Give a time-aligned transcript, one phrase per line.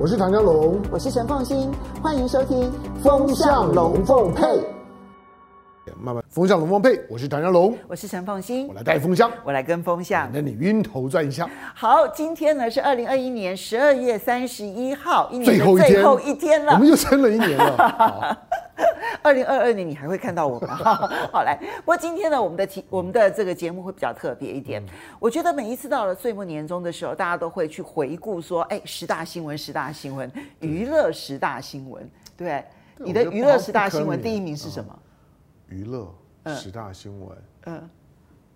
[0.00, 2.70] 我是唐江龙，我是陈凤新，欢迎收听
[3.02, 4.44] 《风向龙凤配》。
[6.00, 11.50] 慢慢，风向龙凤配，我是唐江龙，我是陈凤新，我来带风向，我来跟风向，那你晕头转向。
[11.74, 18.38] 好，今天呢是二零二一年十二月三十一号，一年最后一天，最后一天了，我们又撑了一年了。
[19.22, 20.76] 二零二二年你还会看到我吗？
[21.32, 24.82] 好来，不过今天呢，我们的题，我们的这个节目会比较特别一点。
[25.18, 32.64] 我觉得每一次到了岁末年终的时候，大家都会去回顾说，哎，十大新闻，十大新闻，娱乐十大新闻，对，
[32.98, 34.96] 你的娱乐十大新闻第一名是什么？
[35.68, 36.14] 娱乐
[36.46, 37.36] 十大新闻，
[37.66, 37.90] 嗯，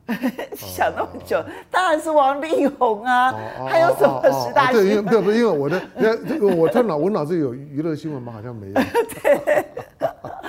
[0.56, 3.34] 想那么久，当然是王力宏啊，
[3.68, 4.86] 还有什么十大新闻？
[4.86, 8.32] 对，因为不不，因为我的，这个我他脑我脑子有娱乐新闻吗？
[8.32, 8.74] 好像没有。
[8.74, 9.66] 对。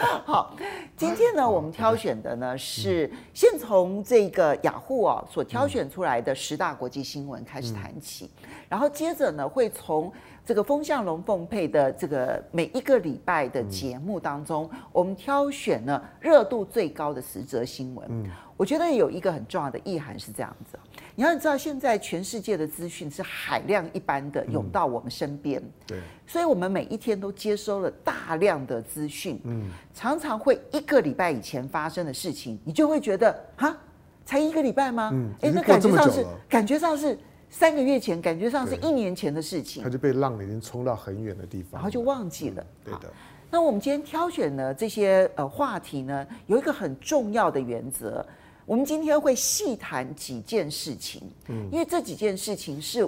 [0.26, 0.56] 好，
[0.96, 8.30] 今天呢，我们挑选的呢是先从这个雅虎啊所挑选出来的十大国际新闻开始谈起，
[8.68, 10.12] 然后接着呢会从
[10.46, 18.30] 这个风向龙凤配的这个每一个礼拜的节目当中，我们挑选了热度最高的十则新闻。
[18.56, 20.78] 我觉得有一个很重要的意涵是这样子。
[21.16, 33.78] 你要知道，现在全世界的资讯是海量一般的涌到我们身边，对，所以我们每一天都接收了大量的资讯，嗯，常常会一个礼拜以前发生的事情，你就会觉得哈，
[34.25, 35.11] 才一个礼拜吗？
[35.14, 37.16] 嗯，哎，那感觉上是感觉上是
[37.48, 42.66] 三个月前，感觉上是一年前的事情，它就被浪已经冲到很远的地方，然后就忘记了。
[42.83, 43.14] 对的。
[43.52, 48.25] 那我们今天挑选的这些呃话题呢，有一个很重要的原则。
[48.66, 53.08] 我们今天会细谈几件事情，嗯，因为这几件事情是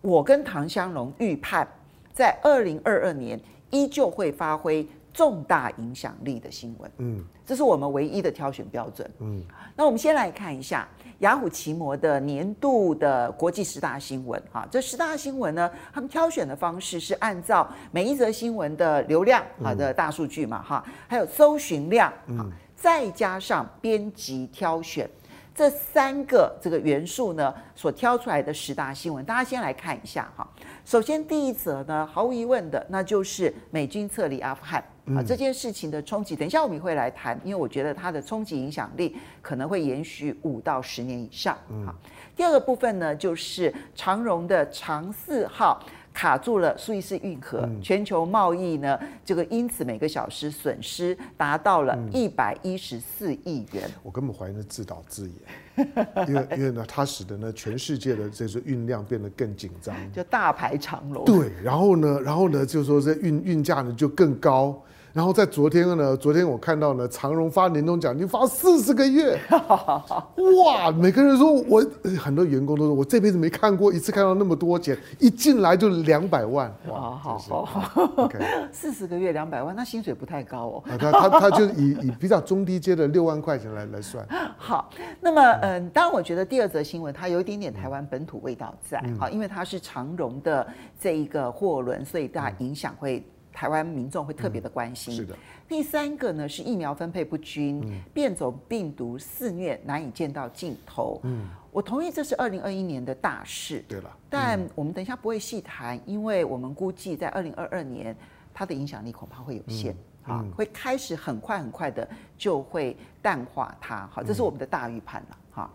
[0.00, 1.66] 我跟唐香龙预判，
[2.12, 3.38] 在二零二二年
[3.70, 9.42] 依旧会发挥重大影响力的新闻，嗯，这是我们唯一的挑选标准，嗯。
[9.76, 10.88] 那我们先来看一下
[11.18, 22.50] 雅虎奇摩的年度的国际十大新闻，哈，这十大新闻呢，他们挑选的方式是按照每一则新闻的流量，好的大数据嘛，哈，还有搜寻量，嗯。
[22.76, 25.08] 再加上编辑挑选
[25.54, 30.46] 这三个这个元素呢，所挑出来的十大新闻，大家先来看一下哈。
[30.84, 36.36] 首先第一则呢，毫无疑问的，那就是美军撤离阿富汗啊这件事情的冲击。
[36.36, 41.56] 等一下我们会来谈，因为我觉得它的冲击影响力可能会延续五到十年以上。
[41.86, 41.94] 好，
[42.36, 45.82] 第二个部分呢，就是长荣的长四号。
[46.16, 53.86] 卡住了苏伊士运河，全球贸易呢，这个因此每个小时损失达到了一百一十四亿元。
[54.02, 55.86] 我根本怀疑是自导自演，
[56.26, 61.22] 因为因为呢，它使得呢全世界的这个运量变得更紧张，就大排长龙。
[61.26, 64.82] 对，然后呢，然后呢，就说这运运价呢就更高。
[65.16, 70.90] 然后在昨天呢，昨天我看到呢，长荣发年终奖金发四十个月， 哇！
[70.92, 71.82] 每个人说我
[72.18, 77.00] 很多员工都说我这辈子没看过一次看到那么多钱，一进来就两百万，哇！
[77.16, 78.28] 好好好
[78.70, 80.84] 四十个月两百万，那薪水不太高哦。
[80.98, 84.22] 他他他就以以比较中低阶的六万块钱来来算。
[84.58, 84.90] 好，
[85.22, 90.66] 那么嗯，当然我觉得第二则新闻它有一点点台湾本土味道在，好，因为它是长荣的
[91.00, 93.26] 这一个货轮，所以大家影响会。
[93.56, 95.14] 台湾民众会特别的关心。
[95.14, 95.34] 是的。
[95.66, 101.18] 第三个呢是疫苗分配不均，变种病毒肆虐，难以见到尽头。
[101.22, 103.82] 嗯，我同意这是二零二一年的大事。
[103.88, 108.14] 对了，但我们等一下不会细谈，因为我们估计在二零二二年
[108.52, 112.06] 它的影响力恐怕会有限啊，会开始很快很快的
[112.36, 114.06] 就会淡化它。
[114.12, 115.38] 好，这是我们的大预判了。
[115.52, 115.70] 哈，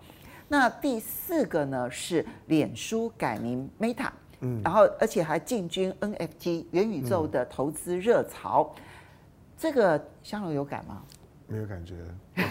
[0.47, 4.11] 那第四个呢是脸书改名 Meta。
[4.41, 8.81] 嗯，然后而且还进军 NFT 元宇宙的投资热潮，嗯、
[9.57, 11.01] 这个香龙有感吗？
[11.47, 11.95] 没有感觉，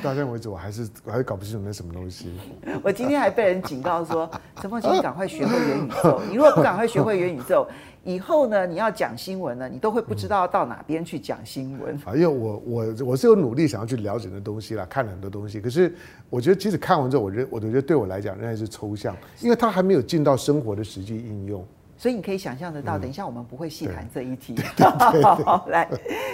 [0.02, 2.34] 到现在为止我还是我还是搞不清楚那什么东西。
[2.84, 4.30] 我今天还被人警告说，
[4.60, 7.66] 陈凤馨，你赶快学会元宇宙， 你如果不赶快学会元宇宙，
[8.04, 11.96] 以后呢你要讲新闻呢，你都会不知道到哪边去讲新闻。
[12.04, 15.90] 啊、嗯，因为我我我是有努力想要去了解的东西啦，看了很多东西，可是
[16.28, 21.66] 我觉得即使看完之后，我觉我觉得对我来讲仍然是抽象，因为它还没有进到生活的实际应用。
[22.00, 24.54] 所以你可以想象得到，等一下我们不会细谈这一题。
[25.68, 25.86] 来，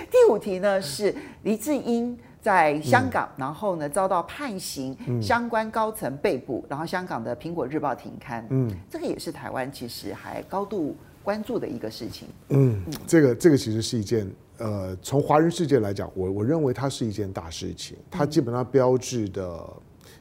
[0.08, 1.12] 第五题呢是
[1.43, 8.46] 黎智英在香港，嗯、然后呢遭到判刑，嗯、相关高层被捕，然后香港的《苹果日报》停刊。
[8.50, 10.94] 嗯，这个也是台湾其实还高度
[11.25, 12.29] 关注的一个事情。
[12.50, 19.69] 嗯，嗯这个这个其实是一件呃，从华人世界来讲，我我认为它是一件大事情，它基本上标志的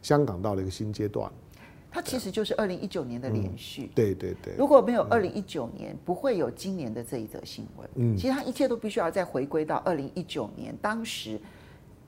[0.01, 1.31] 香港到了一个新阶段。
[1.95, 4.53] 它其实就是二零一九年的连续，对对对。
[4.57, 7.89] 如果没有二零一九年，不会有今年的这一则新闻。
[7.95, 11.39] 嗯，其实它一切都必须要再回归到二零一九年，当时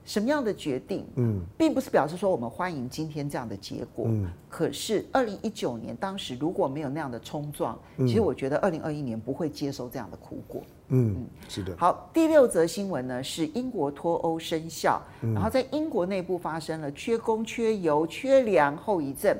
[0.04, 1.06] 什么样的决定？
[1.14, 4.04] 嗯，并不是表示说我们欢迎今天这样的结果。
[4.10, 10.62] 嗯，可是二零一九年当时如果没有那样的冲撞，其实我觉得二零二一年不会接受这样的苦果。
[10.88, 11.74] 嗯嗯，是的。
[11.78, 19.34] 好，第六则新闻呢是英国脱欧生效，嗯，然后在英国内部发生了缺工、缺油、缺粮后遗症。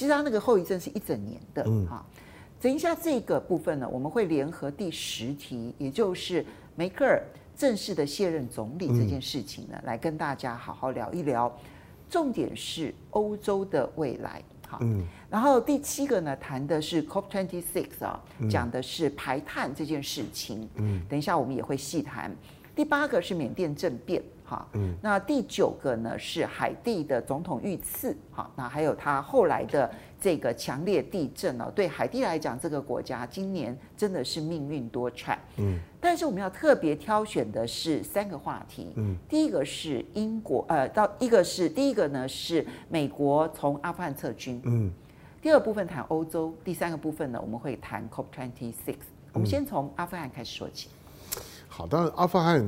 [0.00, 1.62] 其实它那个后遗症是一整年的。
[1.66, 2.02] 嗯，哈，
[2.58, 6.42] 等一下这个部分呢，我们会联合第十题，也就是
[6.74, 7.22] 梅克尔。
[7.54, 11.54] 正式的卸任总理这件事情呢，来跟大家好好聊一聊。
[12.08, 14.78] 重点是欧洲的未来，好。
[14.80, 15.04] 嗯。
[15.28, 18.18] 然后第七个呢，谈的是 COP twenty six 啊，
[18.50, 20.66] 讲的是排碳这件事情。
[20.76, 21.02] 嗯。
[21.10, 22.34] 等一下我们也会细谈。
[22.74, 24.66] 第八个是缅甸政变，哈。
[24.72, 24.94] 嗯。
[25.00, 28.50] 那第九个呢是海地的总统遇刺，好。
[28.56, 29.88] 那还有他后来的
[30.20, 35.36] 这个强烈地震呢，对海地来讲，这个国家今年真的是命运多舛。
[35.56, 35.78] 嗯。
[36.00, 38.88] 但是我们要特别挑选的是三个话题。
[38.96, 44.60] 嗯，第一个是英国，呃，到一个是第一个呢是美国从阿富汗撤军。
[44.64, 44.90] 嗯，
[45.42, 48.96] 第二部分谈欧洲，第三个部分呢我们会谈 COP26。
[49.32, 50.88] 我们先从阿富汗开始说起。
[51.80, 52.62] 好，当然，阿富汗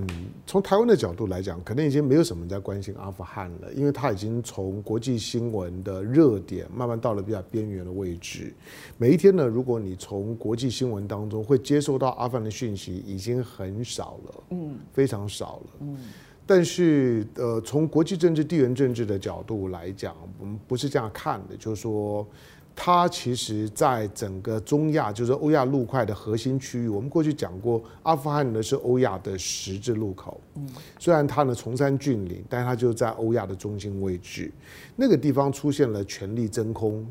[0.47, 8.55] 从台湾的角度来讲，可能已经没有什么人在关心阿富汗了，因为它已经从国际新闻的热点慢慢到了比较边缘的位置。
[8.97, 15.99] 每一天呢，如果你从国际新闻当中会接收到阿富汗的讯息，已经很少了，嗯，非常少了，嗯。
[16.47, 22.27] 但是，呃，从国际政治、地缘政治的角度来讲，我们不是这样看的，就是说。
[22.75, 30.41] 它其实，在整个中亚，就是欧亚陆块的核心区域，我们过去讲过，阿富汗呢是欧亚的十字路口。
[30.55, 30.67] 嗯，
[30.99, 34.51] 虽然它呢崇山峻岭，但它就在欧亚的中心位置。
[34.97, 37.07] 那个地方出现了权力真空，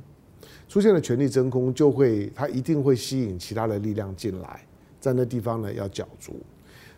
[0.67, 4.65] 出现了权力真空，就会它一定会吸引其他的力量进来，
[4.99, 6.35] 在那地方呢要角逐。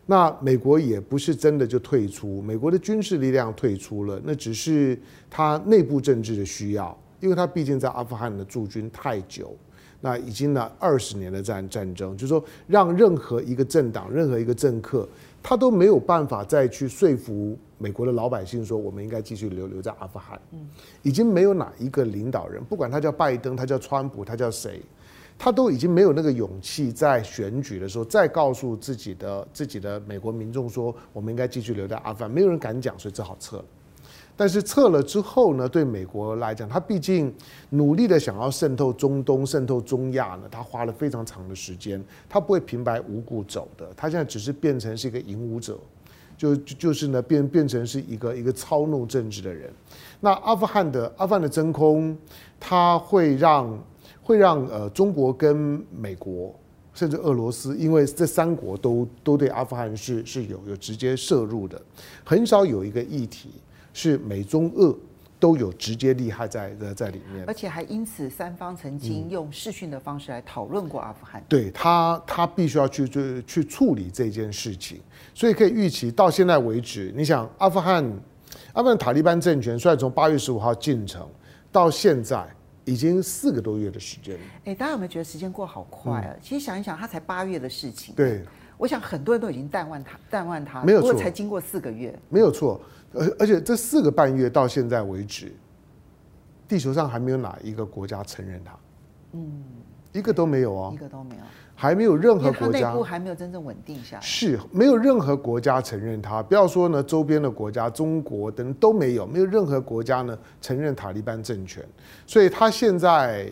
[0.05, 4.97] 那美国也不是真的就退出，美国的军事力量退出了，那只是
[5.29, 6.97] 它内部政治的需要。
[7.23, 9.55] 因为他毕竟在阿富汗的驻军太久，
[10.01, 15.07] 那已经呢二十年的战战争，就是说让任何一个政党、任何一个政客，
[15.41, 20.37] 他都没有办法再去说服美国的老百姓说我们应该继续留留在阿富汗。
[20.51, 20.67] 嗯
[21.01, 24.81] 已经没有哪一个领导人，不管他叫拜登、他叫川普、他叫谁，
[25.37, 33.65] 他都已经没有那个勇气在选举的时候再告诉自己的自己的美国民众说我们应该继续留在阿富汗，没有人敢讲，所以只好撤了。
[34.35, 37.33] 但是撤了之后呢，对美国来讲，他毕竟
[37.69, 43.87] 努力的想要渗透中东、渗透中亚呢，他花了非常长的时间，他不会平白无故走的。
[43.95, 45.77] 他现在只是变成是一个引武者，
[46.35, 49.71] 就就是呢变变成是一个一个操弄政治的人。
[50.19, 52.17] 那阿富汗的阿富汗的真空，
[52.59, 53.79] 他会让
[54.23, 55.55] 会让呃中国跟
[55.95, 56.53] 美国
[56.95, 61.79] 甚至俄罗斯，因为这三国都都对阿富汗是是有有直接涉入的，
[62.23, 63.51] 很少有一个议题。
[63.93, 64.93] 是美中俄
[65.39, 71.43] 都有直接利害在在在里面，而且还因此三方曾经用视讯的方式来讨论过阿富汗。
[71.47, 75.01] 对他，他必须要去去去处理这件事情，
[75.33, 78.03] 所以可以预期到现在为止，你想阿富汗
[78.71, 81.27] 阿富汗塔利班政权虽然从八月十五号进城
[81.71, 82.47] 到现在
[82.85, 84.41] 已经四个多月的时间了。
[84.65, 86.29] 哎，大家有没有觉得时间过好快啊？
[86.29, 88.15] 嗯、其实想一想，他才八月的事情。
[88.15, 88.41] 对，
[88.77, 92.79] 我想很多人都已经淡忘他，淡忘他，没有错，才经过四个月，没有错。
[93.13, 95.51] 而而且这四个半月到现在为止，
[96.67, 98.73] 地球上还没有哪一个国家承认他，
[99.33, 99.63] 嗯，
[100.11, 101.41] 一个都没有哦，一个都没有，
[101.75, 106.41] 还没有任何国家，内部还没有真正稳定下来，是没有任何国家承认他。
[106.41, 111.83] 不要说呢，周边的国家，中国等都没有，没有任何国家呢承认塔利班政权。
[112.25, 113.51] 所以他现在，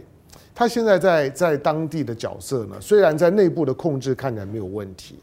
[0.55, 5.19] 他现在在在当地的角色呢，虽然在内部的控制看起来没有问题。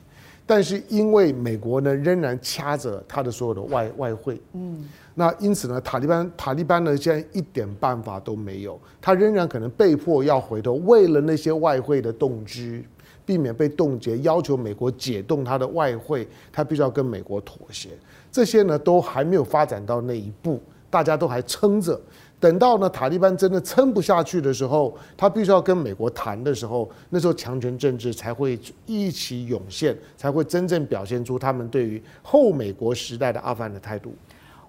[0.48, 4.82] 但是因为美国呢仍然掐着他的所有的外外汇，嗯，
[5.14, 12.82] 那因此呢，塔利班塔利班呢现在一点办法都没有，他仍然可能被迫要回头，为了那些外汇的动机，
[13.26, 17.90] 避免被冻结，要求美国解冻他的外汇，他必须要跟美国妥协，
[18.32, 22.00] 这些呢都还没有发展到那一步，大家都还撑着。
[22.40, 34.14] 等到呢，塔利班真的撑不下去的时候，他必须要跟美国谈的时候，那时候强权政治才会一起涌现，才会真正表现出他们对于后美国时代的阿富汗的态度。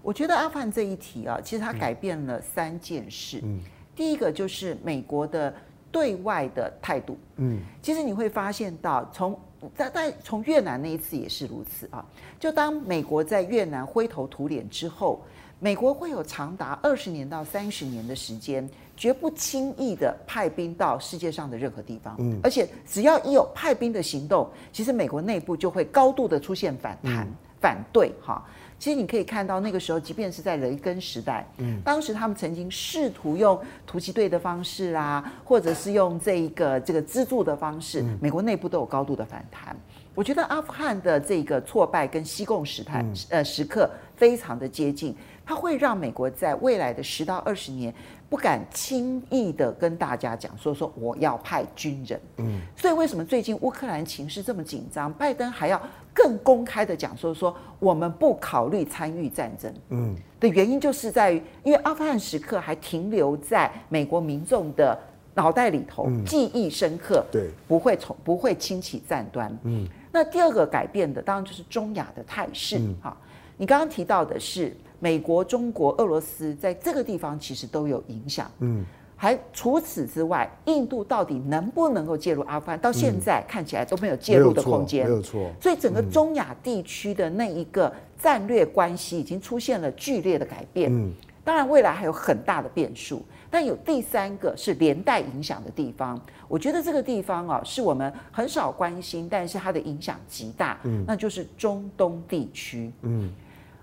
[0.02, 3.40] 我觉得阿富汗这一题啊，其实它改变了三件事。
[3.44, 3.60] 嗯，
[3.96, 5.54] 第一个就是美国的
[5.92, 7.16] 对外的态度。
[7.36, 9.40] 嗯，其实你会发现到，从
[9.76, 12.04] 在在从越南那一次也是如此啊。
[12.40, 15.22] 就当美国在越南灰头土脸之后。
[15.60, 22.16] 美国会有长达二十年到三十年的时间，绝不轻易的派兵到世界上的任何地方。
[22.20, 27.28] 嗯，而且只要一有派兵的行动，其实美国内部就会高度的出现反弹、
[27.60, 28.14] 反对。
[28.22, 28.42] 哈，
[28.80, 39.76] 其实你可以看到那个时候，即便是在雷根时代，嗯，当时他们曾经试图用突击队的方式啊，或者是用这一个这个资助的方式，美国内部都有高度的反弹。
[40.16, 45.16] 我觉得阿富汗的这个挫败跟西贡时代呃时刻非常的接近，
[45.50, 47.92] 它会让美国在未来的十到二十年。
[48.30, 55.12] 不敢轻易的跟大家讲说说我要派军人，嗯，所以为什么最近乌克兰情势这么紧张？
[55.12, 55.82] 拜登还要
[56.14, 64.96] 更公开的讲说说我们不考虑参与战争，嗯，的原因就是在于，因为阿富汗时刻还停留在美国民众的
[65.34, 73.18] 脑袋里头，记忆深刻，对，不会从不会轻启战端，嗯，那第二个改变的当然就是中亚的态势，哈，
[73.58, 74.78] 你刚刚提到的是。
[75.00, 78.52] 美国、中国、俄罗斯在这个地方其实都有影响。
[78.60, 78.84] 嗯，
[79.16, 82.80] 还除此之外，印度到底能不能够介入阿富汗？
[82.80, 85.06] 到现在看起来都没有介入的空间。
[85.06, 85.50] 没有错。
[85.62, 90.92] 所以整个中亚地区的那一个战略关系已经出现了剧烈的改变。
[90.94, 91.12] 嗯，
[91.44, 93.24] 当然未来还有很大的变数。
[93.52, 100.78] 但有第三个是连带影响的地方，我觉得这个地方啊是我们很少关心，但是它的影响极大。
[100.84, 102.92] 嗯，那就是中东地区。
[103.02, 103.32] 嗯。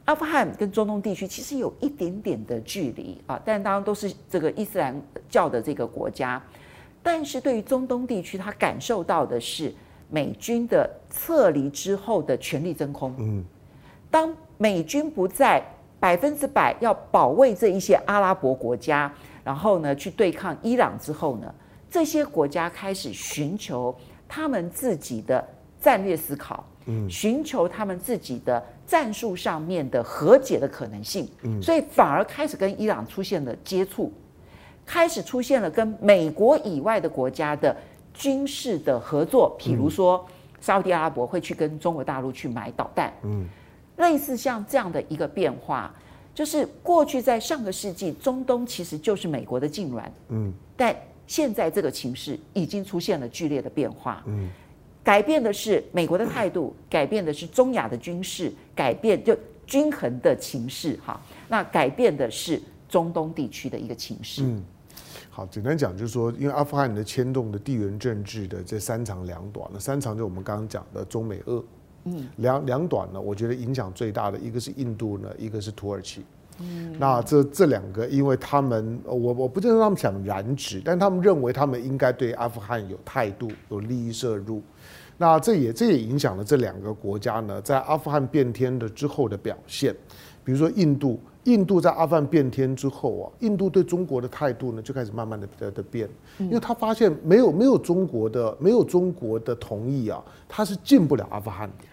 [0.07, 4.95] 阿富汗跟中东地区其实有一点点的距离啊，但当然都是这个伊斯兰
[5.29, 6.41] 教的这个国家。
[7.03, 9.75] 但是对于中东地区，他感受到的是
[10.09, 13.15] 美军的撤离之后的权力真空。
[13.19, 13.45] 嗯，
[14.09, 15.61] 当美军不再
[15.99, 21.53] 百分之百要保卫这一些阿拉伯国家，然后呢去对抗伊朗之后呢，
[21.91, 23.93] 这些国家开始寻求
[24.29, 25.45] 他们自己的
[25.81, 28.65] 战略思考，嗯，寻求他们自己的。
[28.87, 31.29] 战术上面的和解的可能性，
[31.61, 34.13] 所以反而开始跟伊朗出现了接触，
[34.85, 37.77] 开始出现了跟美国以外的国家的
[38.15, 40.25] 军事的合作，譬如说
[40.61, 43.49] 沙特阿拉伯会去跟中国大陆去买导弹，嗯，
[43.97, 45.93] 类似像这样的一个变化，
[46.33, 50.95] 就是过去在上个世纪中东其实就是美国的痉挛，嗯，但
[51.27, 54.49] 现在这个情势已经出现了剧烈的变化，嗯。
[55.07, 61.21] 改变的是美国的态度，改变的是中亚的军事，改变就均衡的情势哈。
[61.47, 64.43] 那改变的是中东地区的一个情势。
[64.43, 64.61] 嗯，
[65.31, 71.63] 好，简单讲就是说，因为阿富汗的牵动的地缘政治的这三长两短，那三长就我们刚刚讲的中美俄，
[72.07, 76.25] 嗯，两两短呢，我觉得影响最大的一个是印度呢，一个是土耳其。
[76.59, 84.61] 嗯，那这这两个，因为他们我我不知道他们想染指，但他们认为他们应该对阿富汗有态度，有利益摄入。
[85.19, 89.95] 那这也这也影响了这两个国家呢，在阿富汗变天的之后的表现。
[90.45, 96.09] 比如说印度，印度在阿富汗变天之后啊，印度对中国的态度呢就开始慢慢的的的变，
[96.39, 101.85] 因为他发现没有没有中国的没有中国的同意啊，他是进不了阿富汗的，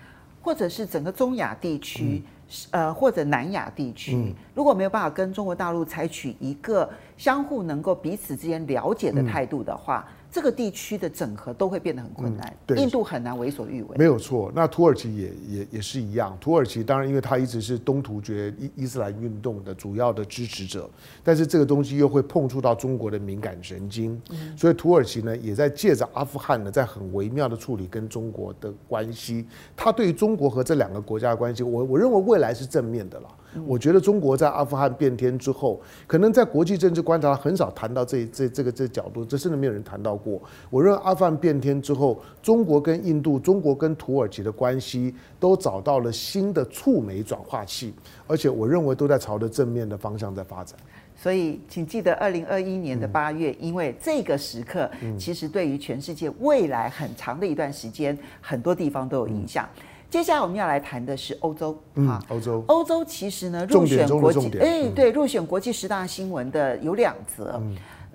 [0.42, 2.22] 或者是整个中亚地区，
[2.70, 6.88] 呃，或者南亚地区，如果没有办法跟中国大陆采取一个
[7.18, 10.06] 相互能够彼此之间了解的态度的话。
[10.34, 13.96] 这个地区的整合都会变得很困难，嗯、印度很难为所欲为。
[13.96, 16.36] 没有错，那土耳其也也也是一样。
[16.42, 20.90] 土耳其当然，因为它一直是东突厥伊伊斯兰运动的主要的支持者，
[21.24, 29.46] 但是这个东西又会碰触到中国的敏感神经，嗯、所以土耳其呢也在借着阿富汗呢，在很微妙的处理跟中国的关系。
[29.78, 33.30] 它对于中国和这两个国家的关系，我我认为未来是正面的了。
[33.66, 40.42] 我觉得中国在阿富汗变天之后，可能在国际政治观察很少谈到这这这个这角度，这甚至没有人谈到过。
[40.70, 47.94] 我认为阿富汗变天之后，中国跟印度、中国跟土耳其的关系都找到了新的触媒转化器，
[48.28, 50.78] 而且我认为都在朝着正面的方向在发展。
[51.16, 59.70] 所以，请记得二零二一年的八月，因为这个时刻，其实对于全世界未来很长的一段时间，很多地方都有影响。
[60.14, 67.60] 接下来我们要来谈的是欧洲啊，欧洲，欧洲其实呢入选国际，哎，对，入选国际十大新闻的有两则。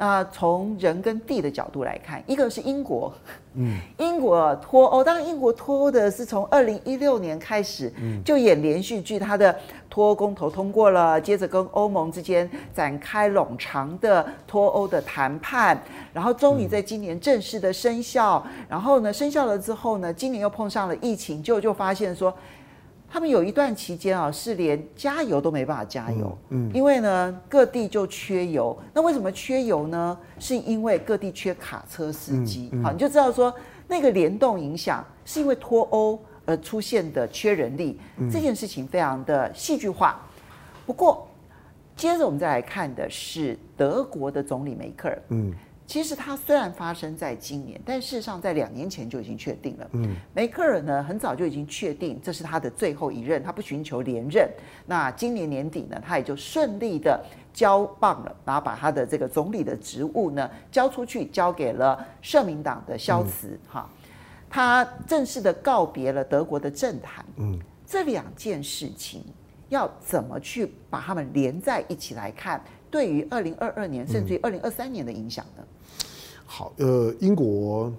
[0.01, 3.13] 那从人跟地的角度来看，一个是英国，
[3.55, 9.55] 嗯， 英国脱欧，当然英国脱欧的是从二零一六年开始，嗯就演连续剧，它的
[9.91, 15.77] 脱欧公投通过了，接着跟欧盟之间展开冗长的脱欧的谈判，
[16.13, 22.33] 然后终于在今年正式的生效，然后呢生效了之后呢，今年又碰上了疫情，就就发现说。
[23.11, 28.77] 他们有一段期间啊，是连加油都没办法加油，嗯，因为呢各地就缺油。
[28.93, 30.19] 那为什么缺油呢？
[30.39, 32.71] 是因为各地缺卡车司机。
[32.83, 33.53] 好，你就知道说
[33.87, 37.99] 那个联动影响是因为脱欧而出现的缺人力，
[38.31, 40.21] 这件事情非常的戏剧化。
[40.87, 41.27] 不过，
[41.97, 45.53] 接着我们再来看的是德国的总理梅克尔，嗯，
[45.89, 49.89] 其实它虽然发生在今年，但事实上在两年前就已经确定了。
[49.93, 54.47] 嗯，梅克尔呢很早就已经确定这是他的最后一任，他不寻求连任。
[54.85, 57.19] 那今年年底呢，他也就顺利的
[57.55, 63.59] 交棒了，然后把他的这个总理的职务呢交出去，交给了社民党的肖茨。
[63.67, 64.09] 哈、嗯，
[64.51, 67.25] 他正式的告别了德国的政坛。
[67.37, 69.25] 嗯，这两件事情
[69.71, 72.63] 要怎么去把它们连在一起来看？
[72.91, 75.63] 对于二零二二年甚至于二零二三年的影响呢？
[76.51, 77.93] 好，呃，英国，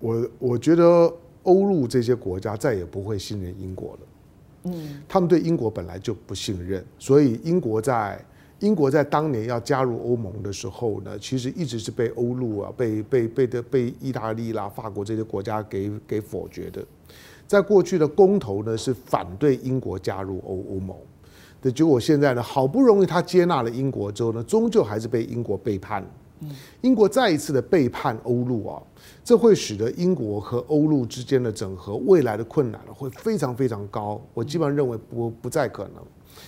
[0.00, 1.10] 我我觉得
[1.44, 3.98] 欧陆这些国家再也不会信任英国了。
[4.64, 8.20] 嗯，他们对英国本来就不信任，所以英国在
[8.58, 16.84] 英国在当年要加入欧盟的时候呢，其实一直是被欧陆啊，被被被的被意大利啦、法国这些国家给给否决的。
[17.46, 20.96] 在过去的公投呢，是反对英国加入欧欧盟
[21.62, 22.00] 的结果。
[22.00, 26.04] 现在呢，好不容易他接纳了英国之后呢，终究还是被英国背叛。
[26.82, 28.82] 英国再一次的背叛欧陆啊，
[29.24, 34.20] 这会使得英国和欧陆之间的整合未来的困难会非常非常高。
[34.32, 36.02] 我基本上认为不不再可能，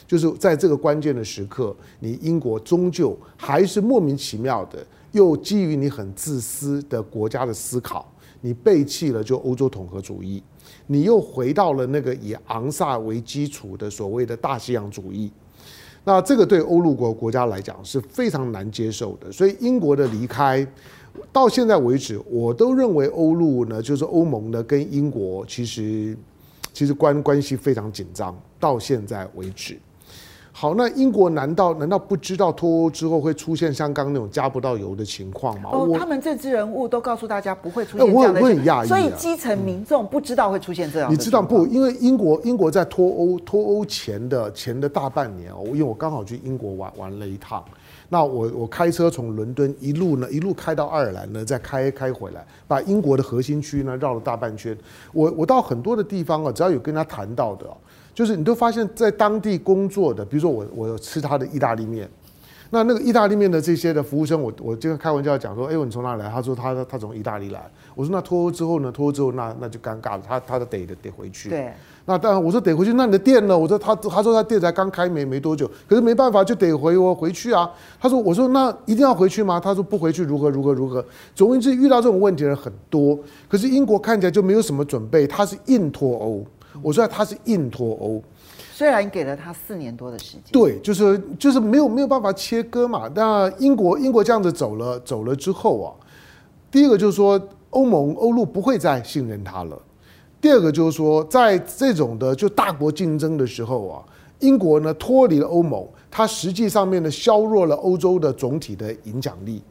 [0.07, 8.11] 就是在这个关键的时刻，你英国终究还是莫名其妙的，又基于你很自私的国家的思考，
[8.41, 10.43] 你背弃了就欧洲统合主义，
[10.87, 15.31] 你又回到了那个以昂萨为基础的所谓的大西洋主义。
[16.09, 20.65] 那这个对欧陆国国家来讲是非常难接受的，所以英国的离开
[21.33, 26.17] 到现在为止，我都认为欧陆呢，就是欧盟呢，跟英国其实
[26.73, 29.77] 其实关关系非常紧张，到现在为止。
[30.59, 35.69] 好，那英国难道难道不知道脱欧之后会出现像刚刚那种加不到油的情况吗？
[35.71, 41.15] 哦，他们政治人物都告诉大家不会出现这样的，我很讶异啊，所以基层民众不知道会出现这样的。
[41.15, 41.67] 你知道不？
[41.67, 47.63] 因为英国英国在脱欧脱欧前的前的大半年哦，因为我刚好去英国玩玩了一趟，
[48.09, 54.75] 那我我开车从伦敦一路呢一路开到爱尔兰呢，再开开回来，把英国的核心区呢绕了大半圈。
[55.13, 57.67] 我我到很多的地方啊，只要有跟他谈到的。
[58.17, 62.09] 就是你都发现，在当地工作的，比如说我，我吃他的意大利面，
[62.71, 66.27] 那那个意大利面的这些的服务生，我我经常开玩笑讲说，哎呦，你从哪来？
[66.31, 67.71] 他说他他从意大利来。
[67.95, 68.91] 我说那脱欧之后呢？
[68.91, 71.51] 脱欧之后那那就尴尬了，他他得得得回去。
[71.51, 71.71] 对。
[72.07, 73.59] 那当然我说得回去，那你的店呢？
[73.59, 77.71] 我说他他说他店才刚开没没多久，可是没办法就得回我回去啊。
[78.01, 79.61] 他说我说那一定要回去吗？
[79.61, 81.05] 他说不回去如何如何如何。
[81.35, 86.43] 总而言之，遇到这种问题的人很多，可是英国看起来就没有什么准备，他是硬脱欧。
[86.83, 88.23] 我说他是硬脱欧，
[88.73, 93.11] 虽然给了他四年多的时间，对，就是就是没有没有办法切割嘛。
[93.15, 95.89] 那英国英国这样子走了走了之后啊，
[96.71, 99.77] 第一个就是说欧盟欧陆不会再信任他了。
[100.41, 104.05] 第二个就是说，在这种的就大国竞争的时候啊，
[104.41, 109.63] 英国呢脱离了欧盟，它实际上面呢削弱了欧洲的总体的影响力。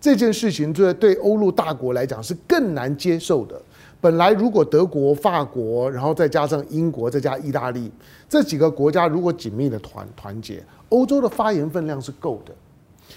[0.00, 3.60] 这件事情对对欧陆大国来讲是更难接受的。
[4.00, 7.90] 本来如果德国、法国，然后再加上英国，再加意大利
[8.28, 12.52] 这几个国家，如果紧密的团团结，欧洲的发言分量是够的。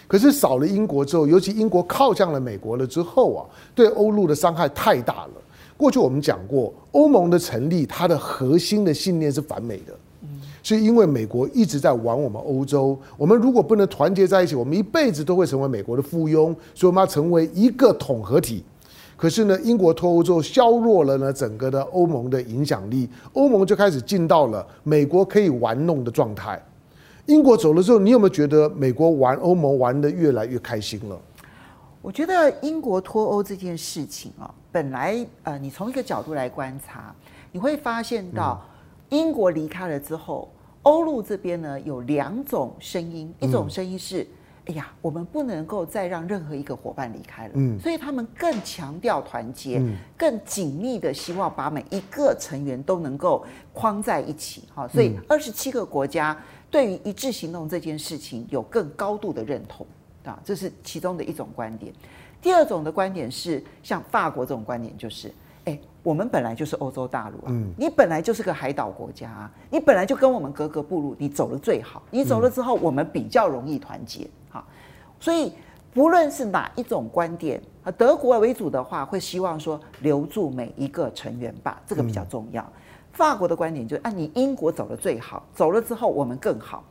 [0.08, 5.32] 可是少了英国之后，尤其英国靠向了美国了之后啊，对欧陆的伤害太大了。
[5.78, 9.94] 过去我们讲过，欧盟的成立，它的核心的信念是反美的，
[10.64, 12.98] 是因为美国一直在玩我们欧洲。
[13.18, 16.56] 我们如果不能团结在一起，我们一辈子都会成为美国的附庸。
[16.74, 18.64] 所以我们要成为一个统合体。
[19.22, 26.60] 可是呢，英国脱欧之后削弱了呢整个的欧盟的影响力，欧盟就开始进到了美国可以玩弄的状态。
[27.28, 31.16] 英国走了之后，你有没有觉得美国玩欧盟玩的越来越开心了？
[32.02, 37.14] 我觉得英国脱欧这件事情啊，本来呃，你从一个角度来观察，
[37.52, 38.60] 你会发现到
[39.10, 40.50] 英国离开了之后，
[40.82, 44.26] 欧陆这边呢有两种声音，一种声音是。
[44.66, 53.44] 哎呀，我们不能够再让任何一个伙伴离开了，嗯，所以他们更强调团结，嗯，更紧密的希望把每一个成员都能够
[53.74, 56.38] 框在一起，哈，所以二十七个国家
[56.70, 59.86] 对于一致行动这件事情有更高度的认同
[60.26, 61.92] 啊，这是其中的一种观点。
[62.40, 65.34] 第二种的观点是，像法国这种观点就是，
[65.66, 74.30] 哎，我们本来就是欧洲大陆啊，嗯，你本来就是个海岛国家啊，你本来就跟我们格格不入，你走了最好，你走了之后，我们比较容易团结。
[75.22, 75.54] 所以，
[75.94, 82.68] 不论是哪一种观点，啊，德国为主的话，会希望说留住每一个成员吧，这个比较重要。
[83.14, 86.84] 法国的观点就是，啊，你英国走的最好，走了之后我们更好。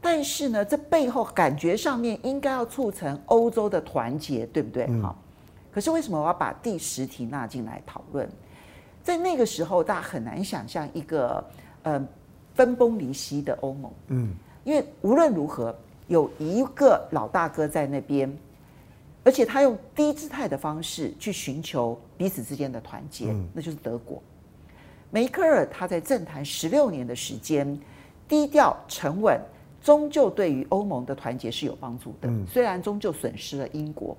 [0.00, 4.86] 但是呢，这背后感觉上面应该要促成欧洲的团结，对不对？
[5.02, 5.18] 好，
[5.72, 8.28] 可是为什么我要把第十题纳进来讨论？
[9.02, 11.44] 在那个时候，大家很难想象一个
[11.82, 12.00] 呃
[12.54, 13.92] 分崩离析的欧盟。
[14.08, 15.74] 嗯，因为无论如何。
[16.08, 18.36] 有一个老大哥在那边，
[19.22, 24.20] 而且他用低姿态的方式去寻求彼此之间的团结，嗯、那就是德国。
[25.10, 27.78] 梅克尔他在政坛十六年的时间，
[28.26, 29.40] 低调沉稳，
[29.82, 32.28] 终究对于欧盟的团结是有帮助的。
[32.46, 34.16] 虽然终究损失了英国，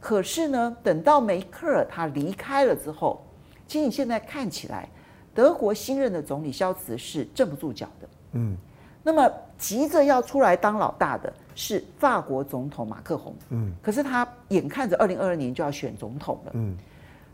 [0.00, 3.24] 可是呢，等到梅克尔他离开了之后，
[3.66, 4.88] 其实你现在看起来，
[5.34, 8.08] 德国新任的总理肖茨是镇不住脚的。
[8.32, 8.56] 嗯，
[9.02, 13.34] 那么急着要出来当老大的是法国总统马克宏。
[13.50, 16.52] 嗯，可是他眼看着二零二二年就要选总统了。
[16.54, 16.76] 嗯。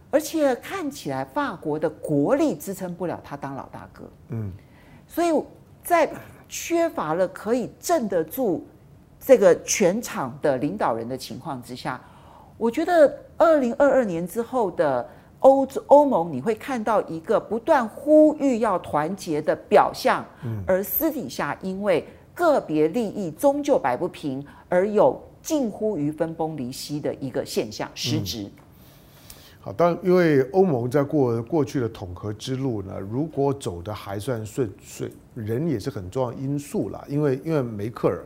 [0.09, 4.51] 而且看起来法国的国力支撑不了他当老大哥，嗯，
[5.07, 5.45] 所以
[5.83, 6.09] 在
[6.49, 8.65] 缺乏了可以镇得住
[9.21, 12.01] 这个全场的领导人的情况之下，
[12.57, 15.07] 我觉得二零二二年之后的
[15.41, 20.25] 欧洲欧盟，你会看到一个不断呼吁要团结的表象，
[20.67, 28.51] 而私底下因为个别利益终究摆不平，而有近乎于分崩离析的一个现象，实质。
[29.61, 37.05] 好，当然，因为欧盟在过过去的统合之路呢，如果走的还算顺遂，人也是很重要因素啦。
[37.09, 38.25] 因为因为梅克尔，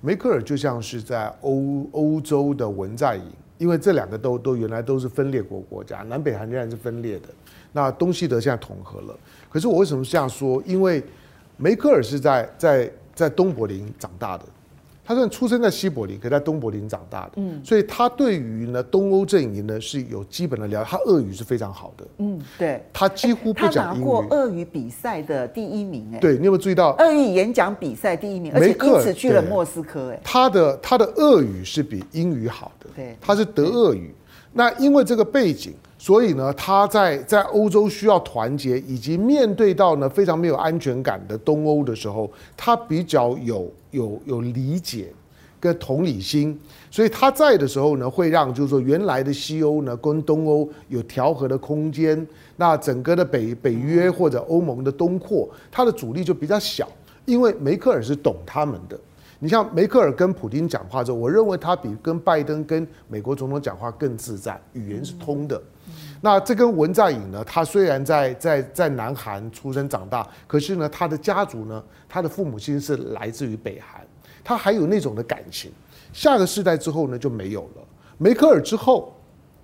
[0.00, 3.22] 梅克尔就像是在欧欧洲的文在寅，
[3.58, 7.28] 因为这两个都都原来都是分裂国国家，南北韩仍然是分裂的。
[7.72, 9.18] 那东西德现在统合了，
[9.50, 10.62] 可是我为什么这样说？
[10.64, 11.02] 因为
[11.56, 14.44] 梅克尔是在在在东柏林长大的。
[15.08, 20.90] 他虽然出生在西柏林，可在东柏林长大的，嗯，所以他对于呢东欧阵营呢是有基本的了解。
[20.90, 24.04] 他俄语是非常好的，嗯，对，他几乎不讲英语。
[24.04, 26.94] 他拿过俄语比赛的第一名，哎，对，你有没有注意到？
[26.98, 34.14] 俄语演讲比赛第一名，而且因此去了莫斯科，哎，他的他的俄语是比英语好的，对，他是德俄语。
[34.52, 35.72] 那因为这个背景。
[36.00, 45.12] 所以呢，他在在欧洲需要团结，以及面对到呢非常没有安全感的东欧的时候，他比较有有有理解
[45.58, 46.56] 跟同理心。
[46.88, 52.24] 所以他在的时候呢，会让就是说原来的西欧呢跟东欧有调和的空间。
[52.56, 56.88] 那整个的北北约或者欧盟的东扩，它的阻力就比较小，
[57.26, 58.98] 因为梅克尔是懂他们的。
[59.40, 65.60] 你像梅克尔跟普丁讲话之后，我认为他比跟拜登跟美国总统讲话更自在，语言是通的。
[66.20, 74.04] 那这跟文在寅呢，他虽然在在在南韩出生长大，可是呢，他的家族呢，他的父母亲是来自于北韩，
[74.42, 75.70] 他还有那种的感情。
[76.12, 77.82] 下个世代之后呢，就没有了。
[78.16, 79.14] 梅克尔之后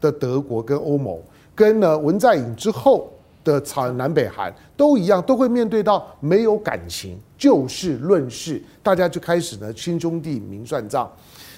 [0.00, 1.18] 的德国跟欧盟，
[1.54, 11.10] 跟呢文在寅之后的朝南北韩都一样，都会面对到没有感情，就事论事，大家就开始呢亲兄弟明算账。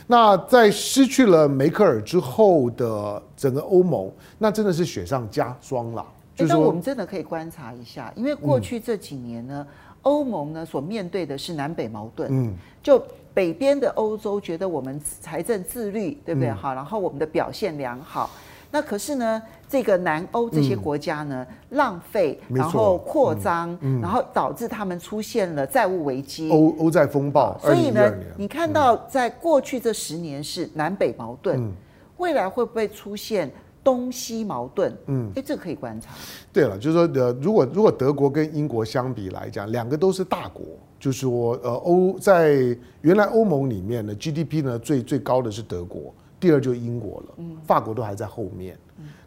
[0.06, 6.06] 那在失去了梅克尔之后的整个欧盟，那真的是雪上加霜了。
[6.34, 9.66] 就是说，我们真的可以观察一下，因为过去这几年呢，
[10.02, 12.28] 欧盟呢所面对的是南北矛盾。
[12.30, 16.50] 嗯，就北边的欧洲觉得我们财政自律，对不对？
[16.50, 18.30] 好，然后我们的表现良好。
[18.70, 27.58] 那可是呢，这个南欧这些国家呢，嗯、浪费，然后扩张，然后导致他们出现了债务危机，欧欧债风暴。
[27.60, 31.72] 所以呢，你看到在过去这十年是南北矛盾，嗯、
[32.18, 33.50] 未来会不会出现
[33.82, 34.92] 东西矛盾？
[35.06, 36.10] 嗯，哎，这个可以观察。
[36.52, 40.64] 对了，就是说，呃，如果如果德国跟英国相比来讲，两个都是大国，
[41.00, 42.56] 就是说，呃，欧在
[43.00, 46.14] 原来欧盟里面呢，GDP 呢最最高的是德国。
[46.38, 48.76] 第二就是英国了，法国都还在后面。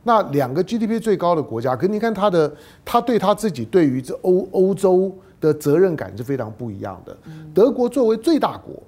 [0.04, 2.52] 那两个 GDP 最高的国家，可你看他的，
[2.86, 7.16] 他对他自己对于这欧欧洲的责任感是非常不一样的。
[7.54, 8.82] 德国作为最大国，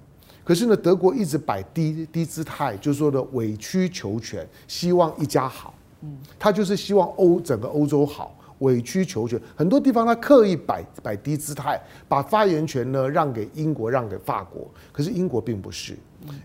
[0.44, 5.74] 可是呢，德国一直摆低低姿态，就是说的委曲求全，希望一家好。
[6.40, 14.68] 他就是希望欧整个欧洲好，委曲求全，很多地方他刻意摆摆低姿态，把发言权呢让给英国，让给法国。
[14.92, 15.96] 可是英国并不是。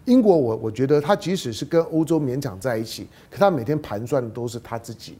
[0.05, 5.17] 英国我，我我觉得他即使是跟欧洲勉强在一起，可他每天盘算的都是他自己，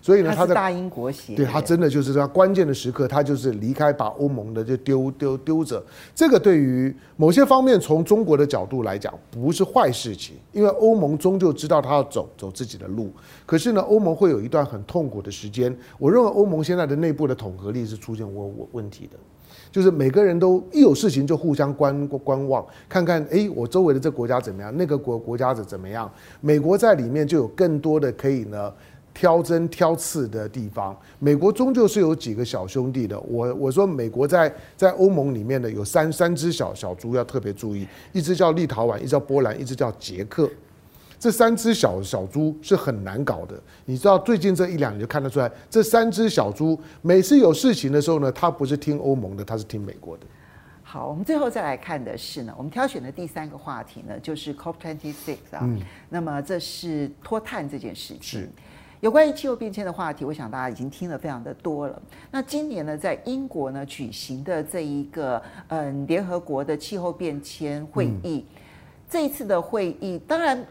[0.00, 5.82] 所以呢，他是大英国协，对他真的就是在关键的时刻，他就是离开，把欧盟的就丢丢丢着。
[6.14, 13.10] 这个对于某些方面，从中国的角度来讲，不是坏事情，因为欧盟终究知道他要走走自己的路。
[13.46, 15.74] 可是呢，欧盟会有一段很痛苦的时间。
[15.98, 19.18] 我认为欧盟现在的内部的统合力是出现问问题的。
[19.74, 26.08] 就是每个人都一有事情就互相观观望，看看哎，我周围的这国家怎么样，那个国国家怎怎么样？
[26.40, 28.72] 美国在里面就有更多的可以呢
[29.12, 30.96] 挑针挑刺的地方。
[31.18, 33.18] 美国终究是有几个小兄弟的。
[33.22, 40.48] 我我说美国在在欧盟里面呢有三三只小小猪要特别注意，一只叫立陶宛，一只叫波兰，一只叫捷克。
[41.24, 50.26] 这三只小小猪是很难搞的，你知道最近这一两年就看得出来，这三只小猪每次有事情的时候呢，它不是听欧盟的，它是听美国的。
[50.82, 55.60] 好，我们最后再来看的是呢，我们挑选的第三个话题呢，就是 COP26 啊。
[55.62, 55.80] 嗯。
[56.10, 58.22] 那么这是脱碳这件事情。
[58.22, 58.50] 是。
[59.00, 62.02] 有关于气候变迁的话题，我想大家已经听了非常的多了。
[62.30, 68.60] 那今年呢，在英国呢举行的这一个嗯联合国的气候变迁会议，嗯、
[69.08, 70.62] 这一次的会议当然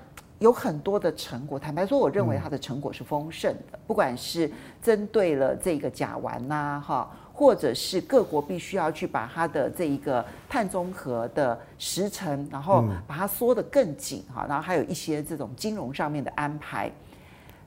[0.44, 1.58] 有很多的成果。
[1.58, 4.52] 坦白说，我认为它的成果是丰盛的，嗯、不管是
[4.82, 7.10] 针对了这个甲烷呐，哈。
[7.36, 16.92] 或者是各国必须要去把它的这一个碳中和的时程，然后把它缩得更紧哈，然后还有一些这种金融上面的安排。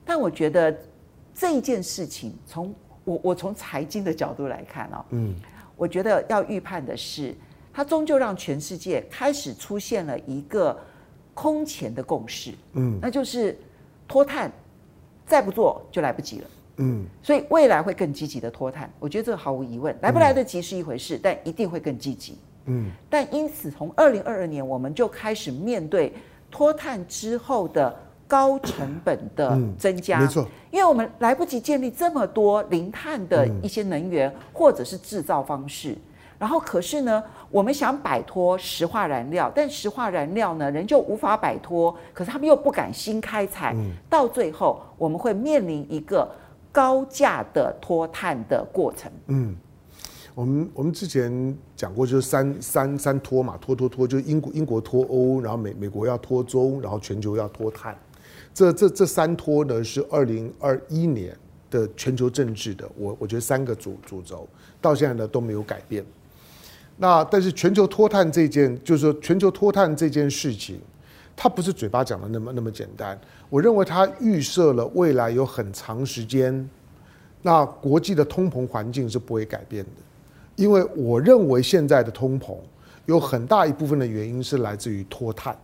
[0.05, 0.73] 但我觉得
[1.35, 5.35] 这一件事情，从我我从财经的角度来看啊，嗯，
[5.75, 7.35] 我觉得要预判的是，
[7.73, 10.79] 它终究让全世界开始出现了一个
[11.37, 13.55] 空前的共识，嗯，那就是
[14.09, 14.51] 脱碳，
[15.27, 16.47] 再不做就来不及了。
[16.79, 22.39] 嗯，所以未来会更积极的脱碳，我觉得这个毫无疑问，来不来得及是一回事，嗯、但一定会更积极。
[22.65, 26.13] 嗯，但因此从二零二二年我们就开始面对
[26.51, 27.95] 脱碳之后的
[28.27, 35.97] 高成本的增加，嗯、没错，因为我们来不及建立这么多零碳的一些能源或者是制造方式，
[36.39, 46.29] 然后可是呢，我们想摆脱石化燃料，但石化燃料呢仍旧无法摆脱，可是他们又不敢新开采，嗯、到最后我们会面临一个。
[46.77, 49.11] 高价的脱碳的过程。
[49.29, 49.57] 嗯，
[50.35, 57.97] 我们我们之前讲过，就是三三三脱嘛，脱脱脱，就是英国英国脱欧，然后美美国要脱中，然后全球要脱碳。
[58.53, 61.35] 这这这三脱呢，是二零二一年
[61.71, 64.47] 的全球政治的，我我觉得三个主主轴
[64.79, 66.05] 到现在呢都没有改变。
[66.97, 70.81] 那但是全球脱碳这件，就是说全球脱碳这件事情。
[71.39, 76.67] 它不是嘴巴讲的那么那么简单，我认为它预设了未来有很长时间，
[77.43, 79.91] 那国际的通膨环境是不会改变的，
[80.55, 82.57] 因为我认为现在的通膨
[83.05, 85.55] 有很大一部分的原因是来自于脱碳，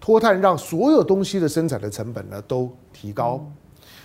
[0.00, 3.46] 脱碳让所有东西的生产的成本呢都提高，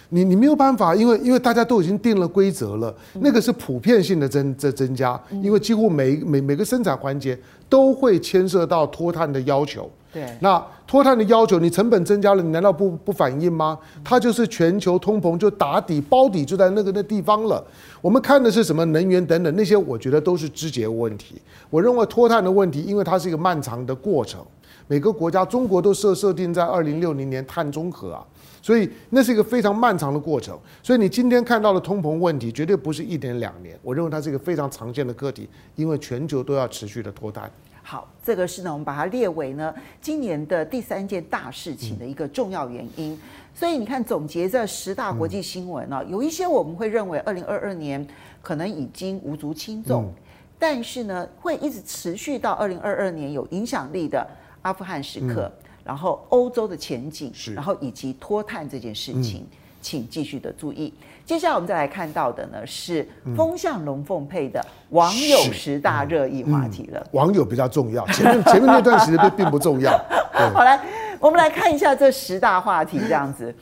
[0.09, 9.89] 你你没有办法，因为因为大家都已经定了规则了，那个是普遍性的增增增加，因为几乎每每每个生产环节都会牵涉到脱碳的要求。
[10.13, 13.77] 对，那脱碳的要求，你成本增加了，你难道不不反应吗？
[14.05, 17.61] 它就是全球通膨就打底包底就在那个那地方了。
[18.01, 21.35] 我们看的是什么能源等等那些，我觉得都是枝节问题。
[21.69, 24.41] 我认为脱碳的问题，因为它是一个漫长的过程，
[24.87, 28.25] 每个国家，中国都设设定在二零六零年碳中和啊，
[28.67, 30.59] 所以那是一个非常漫长的过程。
[30.83, 37.49] 所以你今天看到的通膨问题，绝对不是一年两年，我认为它是一个非常常见的课题，因为全球都要持续的脱碳。
[37.81, 43.13] 好，这个是呢，我们把它列为呢今年的第三件大事情的一个重要原因。
[43.13, 43.19] 嗯、
[43.55, 48.05] 所以你看，总结这十大国际新闻呢、有一些我们会认为二零二二年
[48.41, 50.13] 可能已经无足轻重，嗯、
[50.59, 54.27] 但是呢，会一直持续到二零二二年有影响力的
[54.63, 59.39] 阿富汗时刻，嗯、然后欧洲的前景，是然后以及脱碳这件事情。
[59.41, 60.91] 嗯请继续的注意。
[61.23, 67.07] 接下来我们再来看到的呢是风向龙凤配的网友十大热议话题了。
[67.11, 69.91] 网友比较重要，前面前面那段其实并并不重要。
[70.51, 70.81] 好，来
[71.19, 73.53] 我们来看一下这十大话题，这样子。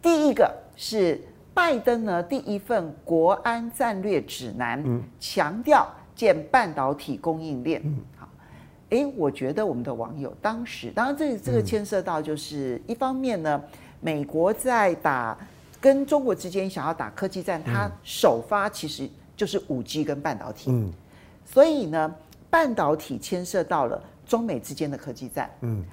[0.00, 1.20] 第一个是
[1.52, 4.84] 拜登呢第一份国安战略指南，
[5.18, 7.82] 强调建半导体供应链。
[8.13, 8.13] 好，
[8.90, 13.62] 哎，我觉得我们的网友当时，当然这这个牵涉到就是一方面呢，
[14.00, 15.36] 美国在打。
[15.80, 20.70] 跟中国之间想要打科技战，它首发其实就是五 G 跟半导体。
[20.70, 20.90] 嗯，
[21.44, 22.14] 所以呢，
[22.48, 25.50] 半导体牵涉到了中美之间的科技战。
[25.60, 25.84] 嗯，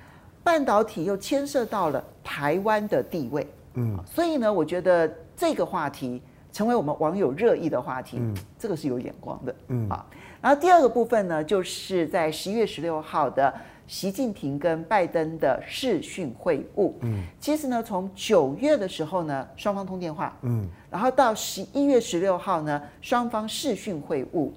[0.45, 3.45] 半导体又牵涉到了台湾的地位。
[3.73, 6.21] 嗯，所以呢，我觉得这个话题
[6.53, 9.55] 成为我们网友热议的话题，嗯，这个是有眼光的。
[9.67, 10.05] 嗯，啊，
[10.41, 13.53] 然后第二个部分呢，就是在十一月十六号的。
[13.87, 24.49] 习近平跟拜登的视讯会晤，嗯，其实呢，从九月的时候呢，双方通电话，嗯，然后到十一月十六号呢，双方视讯会晤，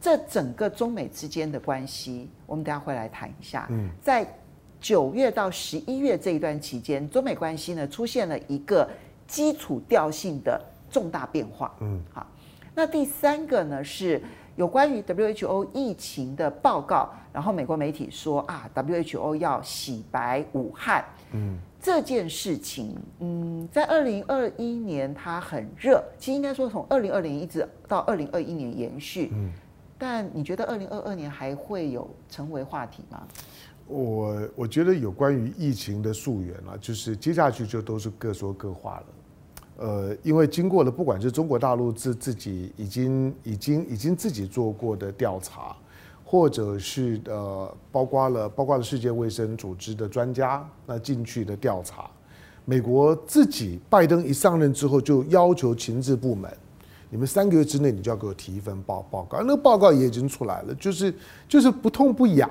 [0.00, 3.66] 这整个中美之间的关系，我们等下会来谈一下。
[3.68, 4.26] 嗯，在
[4.80, 8.88] 九月到十一月这一段期间，中美关系呢出现了一个
[9.26, 10.58] 基础调性的
[10.90, 11.70] 重大变化。
[11.80, 12.26] 嗯，好，
[12.74, 14.22] 那第三个呢是。
[14.56, 29.52] 有关于 WHO 疫情的报告，然后美国媒体说啊，WHO 要洗白武汉，嗯，这件事情，嗯，在二零二一年它很热，其实应该说从二零二零一直到二零二一年延续，嗯，
[29.98, 33.26] 但你觉得二零二二年还会有成为话题吗？
[33.86, 39.06] 我我觉得有关于疫情的溯源啊，就是接下去就都是各说各话了。
[39.76, 45.74] 呃，因为经过了，不管是中国大陆自自己已经已经已经自己做过的调查，
[46.24, 52.08] 或者是呃，包括了包括了世界卫生组织的专家那进去的调查。
[52.64, 56.50] 美国自己拜登一上任之后，就要求情治部门，
[57.10, 59.38] 你们三个月之内你就要给我提一份报报告。
[59.40, 61.12] 那个报告也已经出来了，就是
[61.48, 62.48] 就是不痛不痒，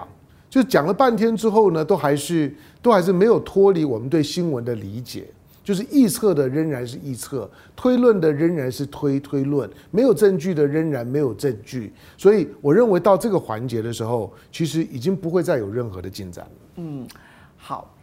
[0.50, 5.28] 就讲了半天之后呢，都还是都还是没有脱离我们对新闻的理解。
[5.64, 11.94] 就是预测的仍然是预测，推论的仍然是推推论，没有证据的仍然没有证据。
[12.18, 16.52] 所以我认为到这个环节的时候，其实已经不会再有任何的进展了。
[16.76, 17.08] 嗯，
[17.56, 17.96] 好，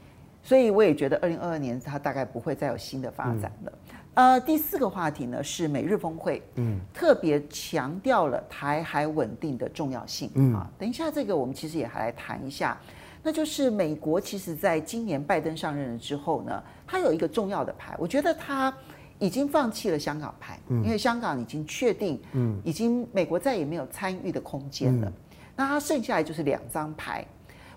[0.43, 3.73] 所以我也觉得二零二二年它大概不会再有新的发展了。
[4.15, 10.31] 嗯、呃，第四个话题呢是美日峰会，嗯，特别强调了台海稳定的重要性。
[10.35, 12.77] 嗯啊，等一下这个我们其实也还来谈一下。
[13.23, 18.75] 那就是美国，其实在今年拜登上任了之后呢，他有一个重要的牌，我觉得他
[19.21, 22.61] 已经放弃了香港牌，因为香港已经确定，嗯。
[22.65, 25.13] 已经美国再也没有参与的空间了。
[25.55, 27.25] 那他剩下来就是两张牌，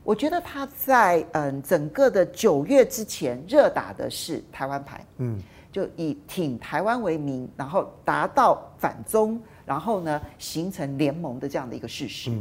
[0.04, 5.39] 我觉得他在嗯整个的九月之前热打的是台湾牌，嗯，
[5.71, 12.32] 就以挺台湾为名，然后达到反中，然后呢形成联盟的这样的一个事实。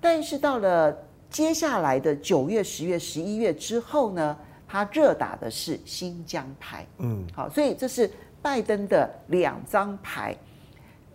[0.00, 0.96] 但是到了
[1.28, 6.86] 接下来的九月、十月、十一月之后呢，他热打的是新疆牌。
[6.98, 8.10] 嗯，好，所以这是
[8.42, 10.36] 拜登的两张牌，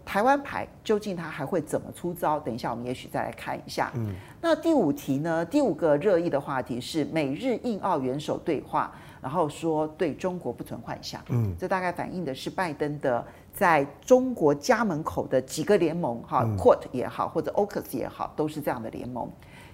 [0.06, 2.40] 台湾牌究竟他还会怎么出招？
[2.40, 3.92] 等一下我们也许再来看一下。
[3.96, 5.46] 嗯，那第五题呢？
[5.46, 11.22] 第五个热议的话题是美日印澳元首对话，然后说对中国不存幻想。
[11.30, 19.30] 嗯，这大概反映的是拜登的在中国家门口的几个联盟，哈，Quad 也好，或者 AUKUS 也好，都是这样的联盟。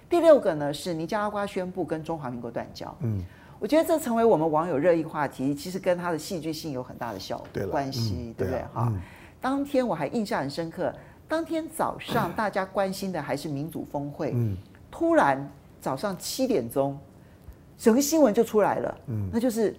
[0.08, 2.94] 第六个呢是尼加拉瓜宣布跟中华民国断交。
[3.00, 3.24] 嗯，
[3.58, 8.62] 我觉得这成为我们网友热议话题，其实跟它的戏剧性有很大的效关系，嗯、对不对？
[8.74, 9.00] 哈、嗯，
[9.40, 10.94] 当天我还印象很深刻，
[11.26, 14.56] 当天早上大家关心的还是民主峰会，嗯，
[14.90, 16.98] 突然早上七点钟，
[17.78, 19.74] 整个新闻就出来了，嗯，那就是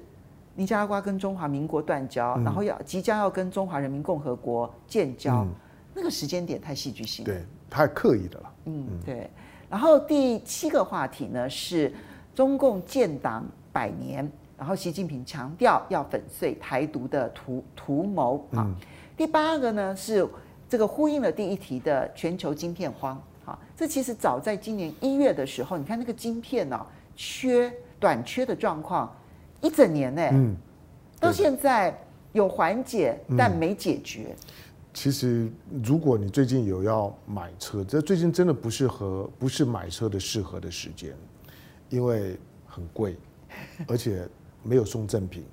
[0.55, 5.49] 尼加拉瓜跟中华民国断交，嗯、然后要即将要跟中华人民共和国建交，嗯、
[5.93, 9.29] 那个时间点太戏剧性了，对，太刻意的了，嗯，对。
[9.69, 11.93] 然后第七个话题呢是
[12.33, 13.45] 中共建党
[13.77, 18.67] 百年，然后习近平强调要粉碎台独的图图谋啊。
[19.15, 20.27] 第八个呢是
[20.67, 23.55] 这个呼应了第一题的全球晶片荒啊。
[23.75, 26.83] 这其实早在今年一月的时候，你看那个晶片呢
[27.15, 29.15] 缺短缺的状况
[29.61, 30.55] 一整年呢，嗯，
[31.19, 31.95] 到现在
[32.33, 34.35] 有缓解但没解决。
[34.91, 35.47] 其实，
[35.83, 41.13] 如果你最近有要买车，这最近真的不适合，不是买车的适合的时间，
[41.89, 42.35] 因为
[42.65, 43.15] 很贵，
[43.87, 44.27] 而且
[44.63, 45.43] 没有送赠品，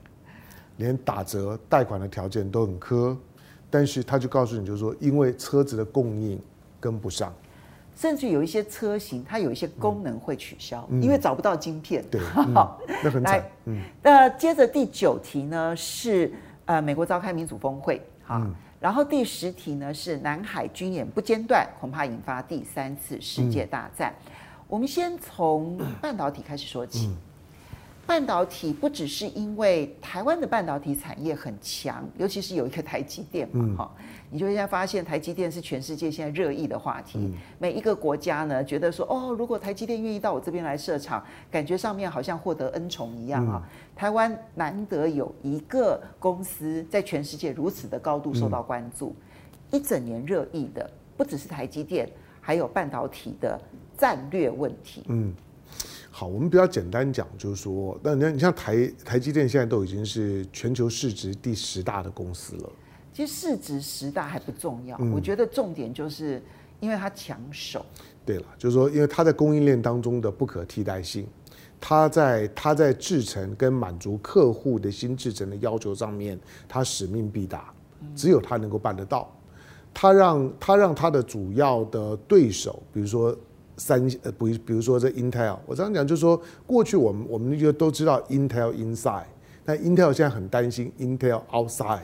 [0.76, 3.16] 连打折贷款的条件都很苛，
[3.70, 6.40] 但是他就告诉你，就是说，因为车子的供应
[6.80, 7.32] 跟不上，
[7.96, 12.04] 甚至有一些车型它有一些功能会取消，嗯、因为找不到晶片。
[12.10, 13.44] 对，那很惨。
[13.66, 16.32] 嗯，那接着第九题呢是
[16.64, 18.38] 呃，美国召开民主峰会，好。
[18.38, 24.14] 嗯然后第十题呢是南海军演不间断，恐怕引发第三次世界大战。
[24.26, 24.32] 嗯、
[24.68, 27.10] 我们先从半导体开始说起。
[28.04, 34.04] 嗯、半导体不只是因为台湾的半导体产业很强，尤其是有一个台积电嘛，哈、嗯。
[34.30, 37.20] 你就现在发现台积电是全世界现在热议的话题。
[37.20, 43.62] 嗯、每一个国家呢，觉得说哦，如果台积电愿意到我这边来设厂，感觉上面好像获得恩宠一样啊。
[43.64, 49.14] 嗯、台湾难得有一个公司在全世界如此的高度受到关注，
[49.70, 52.08] 嗯、一整年热议的不只是台积电，
[52.40, 53.60] 还有半导体的
[53.96, 55.04] 战略问题。
[55.06, 55.32] 嗯，
[56.16, 62.70] 好，我们比较简单讲，就是说，那你你像台台积电现在都已经是全球市值第十大的公司了。
[63.12, 66.40] 其实市值十大还不重要，嗯、我觉得重点就是
[66.78, 67.84] 因为它抢手。
[68.24, 71.26] 对了，就是说，因为它在供应链当中的不可替代性，
[71.80, 77.74] 它在它在制程跟满足客户的新制程的要求上面，它使命必达，
[78.14, 79.28] 只有它能够办得到。
[79.92, 83.36] 它让它让它的主要的对手，比如说
[83.76, 89.24] 三呃，比比如说这 Intel，我这样讲就是说，过去我们我们就都知道 Intel inside，
[89.64, 92.00] 但 Intel 现在很担心 Intel outside。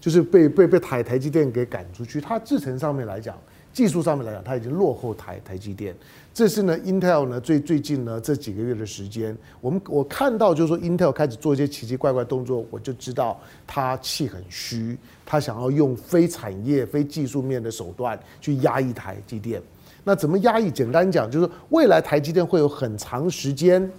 [0.00, 3.36] 就是被被被台台积电给赶出去，它制程上面来讲，
[3.70, 5.94] 技术上面来讲，它已经落后台台积电。
[6.32, 14.96] 这是呢，Intel 呢最最近呢这几个月的时间，我们我看到就是说 Intel 开始做一些奇奇怪怪动作，我就知道它气很虚，
[15.26, 19.60] 它想要用非产业、非技术面的手段去压抑台积电。
[20.04, 20.70] 那怎么压抑？
[20.70, 23.90] 简单讲就是未来台积电会有很长时间。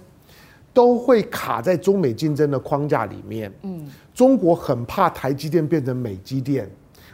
[0.74, 3.52] 都会卡在中美竞争的框架里面。
[3.62, 6.66] 嗯，中国很怕台积电变成美积电，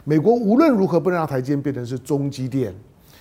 [0.05, 2.73] 美国无论如何不能让台积电变成是中积电，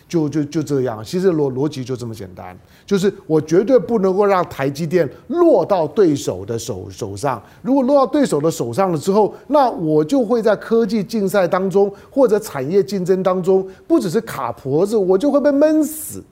[0.09, 7.41] 就就就这样，其实逻逻辑就这么简单，就是我绝对不能够让台积电落到对手的手手上。
[7.61, 16.25] 如果落到对手的手上了之后，那我就会在科技竞赛当中或者产业竞争当中，不只是卡脖子，我就会被闷死，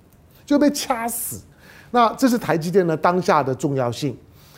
[0.47, 1.43] 就被掐死。
[1.91, 4.17] 那这是台积电的当下的重要性。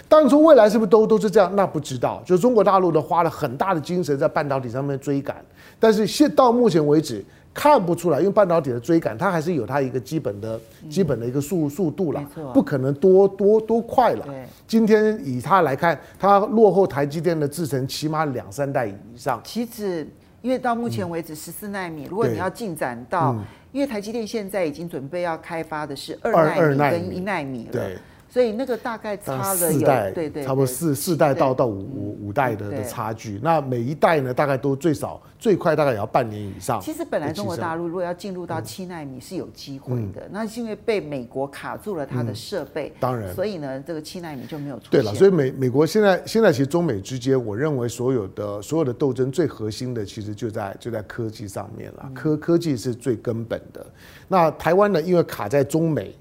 [0.09, 1.55] 当初未来是不是都都是这样？
[1.57, 2.23] 那不知道。
[2.25, 5.37] 就中国大陆的花了很大的精神在半导体上面追赶，
[5.81, 7.25] 但是现到目前为止。
[7.59, 14.25] 看不出来，因为半导体的追赶，它还是有它一个基本的、基本的一个速速度了，不可能多多多快了。
[14.65, 19.41] 今天以它来看，它落后台积电的制程起码两三代以上。
[19.43, 20.07] 其实，
[20.41, 23.35] 因为到目前为止十四纳米，如果你要进展到，
[23.73, 27.73] 因为台积电现在已经准备要开发的是二纳米跟一纳米了。
[27.73, 27.99] 对。
[28.31, 33.41] 所以那个大概差了有四代，对对，差不多四四代到到五五五代的的差距。
[33.43, 36.79] 那每一代呢，大概都最少最快大概也要半年以上。
[36.81, 42.93] 其实本来中国大陆如果要进入到七纳米是有机会的，那是因为被美国卡住了它的设备。
[43.01, 44.91] 当然，所以呢，这个七纳米就没有出现。
[44.91, 52.11] 对了，所以美美国现在现在其实中美之间，我认为所有的所有的斗争最核心的其实就在就在科技上面了。
[52.15, 53.85] 科科技是最根本的。
[54.29, 56.15] 那台湾呢，因为卡在中美。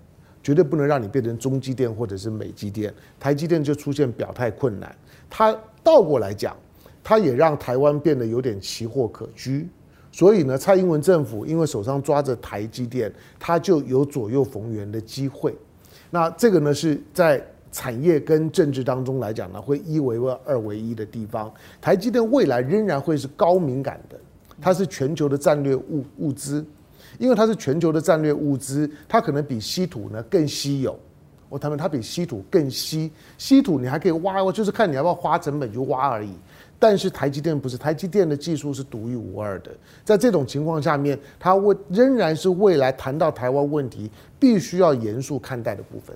[0.47, 4.95] 绝对不能让你变成中积电或者是美积电，台积电就出现表态困难。
[5.29, 6.55] 它倒过来讲，
[7.03, 9.67] 它也让台湾变得有点奇货可居。
[10.09, 15.53] 所以呢，蔡英文政府因为手上抓着台积电，它就有左右逢源的机会。
[16.11, 21.53] 那这个呢，是在产业跟政治当中来讲呢，会一为二，二为一的地方。
[21.81, 24.17] 台积电未来仍然会是高敏感的，
[24.61, 26.65] 它是全球的战略物物资。
[27.17, 30.97] 因为它是全球的战略物资，它可能比稀土呢更稀有。
[31.49, 36.33] 我他们它比稀土更稀，稀土你还可以挖，我就是看你要不要花成本去挖而已。
[36.77, 39.71] 但是台积电不是，台积电的技术是独一无二的。
[40.03, 46.13] 在这种情况下面，它未仍然是未来谈到台湾问题必须要严肃看待的部分。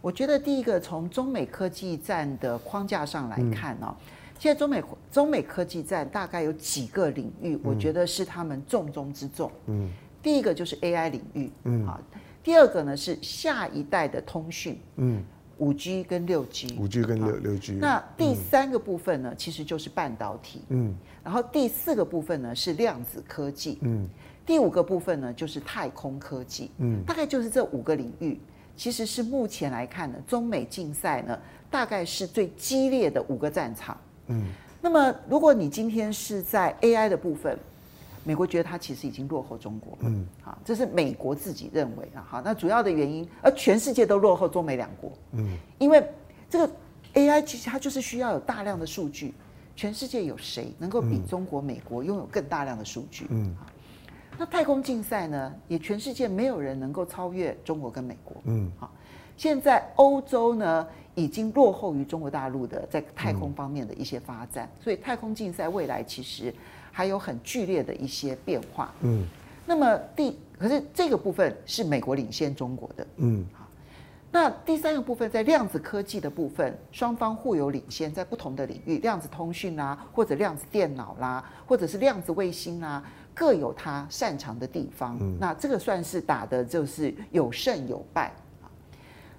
[0.00, 3.94] 我觉得第一个从中美科技战的框架上来看呢、哦，
[4.38, 9.50] 现在中美中美科技战大概有几个领域，我觉得是他们重中之重。
[9.66, 9.90] 嗯。
[10.22, 12.00] 第一个就是 AI 领域，嗯，啊，
[12.42, 15.22] 第二个呢是下一代的通讯，嗯，
[15.58, 17.72] 五 G 跟六 G，五 G 跟六六 G。
[17.72, 20.94] 那第三个部分呢，其实就是半导体，嗯，
[21.24, 24.06] 然后第四个部分呢是量子科技，嗯，
[24.44, 28.38] 第五个部分呢就是太空科技，嗯，大概就是这五个领域，
[28.76, 31.38] 其实是目前来看呢，中美竞赛呢
[31.70, 33.96] 大概是最激烈的五个战场，
[34.26, 34.44] 嗯，
[34.82, 37.58] 那么如果你今天是在 AI 的部分。
[38.30, 46.00] 美国觉得它其实已经落后中国了，嗯，好，这是美国自己认为啊，好，那主要的原因，而全世界都落后中美两国，嗯，因为
[46.48, 46.72] 这个
[47.14, 49.34] AI 其实它就是需要有大量的数据，
[49.74, 53.26] 全世界有谁能够比中国、美国拥有更大量的数据？
[53.30, 53.52] 嗯，
[54.38, 58.92] 那太空竞赛呢，也全世界没有人能够超越中国跟美国，嗯，好，
[59.36, 66.54] 现在欧洲呢已经落后于中国大陆的在太空方面的一些发展，所以太空竞赛未来其实。
[67.00, 69.24] 还有很剧烈的一些变化，嗯，
[69.64, 73.66] 那么第可是这个部分是美国领先中国的，嗯，好，
[74.30, 88.30] 那第三个部分在量子科技的部分，双方互有领先，在不同的领域，量子通讯啦，或者量子电脑啦，或者是量子卫星啦，各有它擅长的地方，嗯，那这个算是打的就是有胜有败。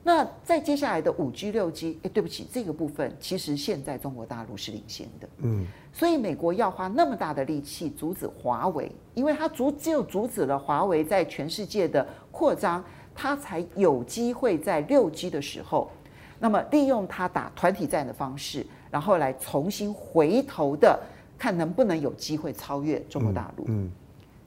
[0.04, 12.84] 那在接下来的五 G、六 G，哎，对不起，这个部分其实现在中国大陆是领先的，嗯，所以美国要花那么大的力气阻止华为，因为它阻只有阻止了华为在全世界的扩张，
[13.14, 15.92] 它才有机会在六 G 的时候，
[16.40, 21.00] 那么利用它打团体战的方式，然后来重新回头的
[21.38, 23.66] 看能不能有机会超越中国大陆。
[23.68, 23.88] 嗯，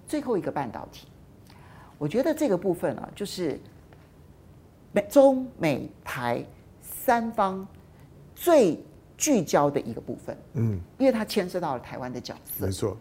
[0.09, 1.07] 最后一个半导体，
[1.97, 3.61] 我觉得这个部分啊，就是。
[4.95, 6.45] 美中美台
[6.81, 7.67] 三方
[8.33, 8.81] 最
[9.17, 12.65] 聚焦的一个部分，嗯，因为它牵涉到了台湾的角色。
[12.65, 12.97] 没错，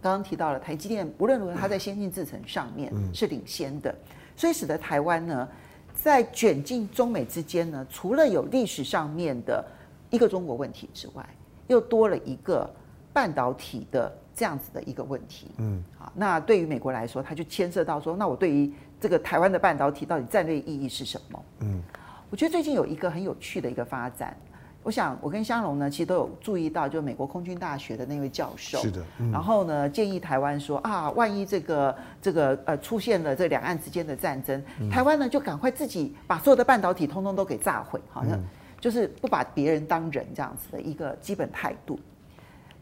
[0.00, 3.94] 刚刚提到了台积电，无论如何，它在先进制程上面是领先的，
[4.34, 5.46] 所以使得台湾呢，
[5.92, 9.62] 在卷进中美之间呢，除了有历史上面的
[10.08, 11.28] 一个中国问题之外，
[11.66, 12.68] 又多了一个
[13.12, 15.50] 半导体的这样子的一个问题。
[15.58, 21.42] 嗯，好，那对于美国来说，它就牵涉到说，那我对于这个台湾的半导体到底战略意义是什么？
[21.60, 21.82] 嗯，
[22.28, 24.36] 我觉得最近有一个很有趣的一个发展，
[24.82, 38.38] 我想我跟香龙呢，其实都有注意到，就美国空军大学的那位教授，是的，嗯、然后呢建议台湾说啊，万一这个这个呃出现了这两岸之间的战争，嗯、台湾呢就赶快自己把所有的半导体通通都给炸毁，好像
[38.78, 41.98] 就是不把别人当人这样子的一个基本态度。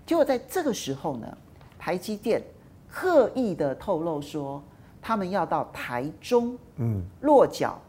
[0.05, 1.39] 结果在这个时候呢，
[1.79, 2.43] 台积电
[2.89, 4.61] 刻意的透露说。
[5.01, 7.81] 他们要到台中，嗯，落脚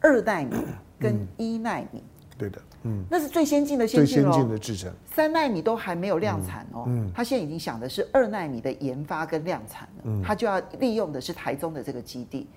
[0.00, 0.56] 二奈米
[0.98, 1.98] 跟一奈米。
[1.98, 2.08] 嗯
[2.38, 6.84] 对的，嗯，那是最先进的先进最先进的制程，三奈米都还没有量产哦。
[6.88, 12.48] 嗯，他现在已经想的是二奈米的研发跟量产了，嗯，他就要利用的是台中的这个基地。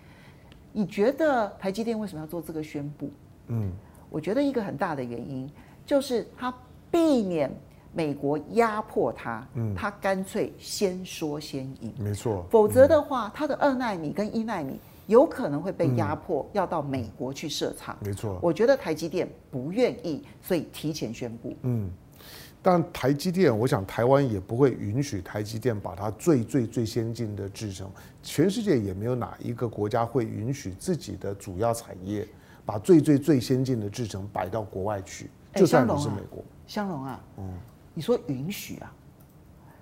[0.72, 3.12] 你觉得台积电为什么要做这个宣布？
[3.47, 3.72] 嗯，
[4.10, 5.47] 我觉得一个很大的原因
[5.86, 6.51] 就是他
[6.89, 7.51] 避免
[7.96, 14.80] 美国压迫他，嗯，他干脆先说先赢，没错，否则的话，他的二奈米跟一奈米。
[15.08, 17.96] 有可能会被压迫，要到美国去设厂。
[18.02, 21.56] 没错，我觉得台积电不愿意，所以提前宣布。
[21.62, 21.91] 嗯，
[22.60, 27.88] 但台积电，我想台湾也不会允许台积电把它最最最先进的制成，
[28.24, 32.28] 全世界也没有哪一个国家会允许自己的主要产业
[32.66, 36.43] 把最最最先进的制成摆到国外去，就算你是美国。
[36.66, 37.54] 香龙啊，嗯，
[37.96, 38.93] 你说允许啊？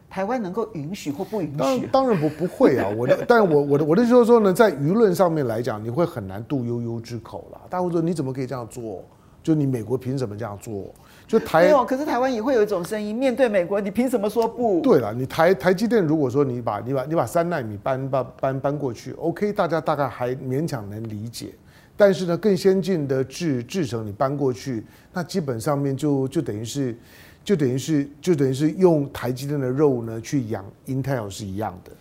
[0.10, 1.58] 台湾能够允许或不允许？
[1.58, 2.88] 当当然不不会啊！
[2.96, 7.60] 我的，但我我的我的就是说呢，在舆论上面来讲，你会很难度悠悠之口了。
[7.68, 9.04] 大家会说你怎么可以这样做？
[9.42, 10.94] 就你美国凭什么这样做？
[11.26, 14.82] 就台没有，可是台湾也会有一种声音，面对美国，你凭什么说不？
[14.82, 21.56] 对了，你台台积电如果说你把你把你把三纳米搬搬搬搬过去，OK，大家大概还勉强能理解。
[21.98, 26.96] 但是呢，更先进的制制程你搬过去，那基本上面就就等于是。
[27.44, 31.92] 就等于是，就等于是用台积电的肉呢去养 Intel 是一样的。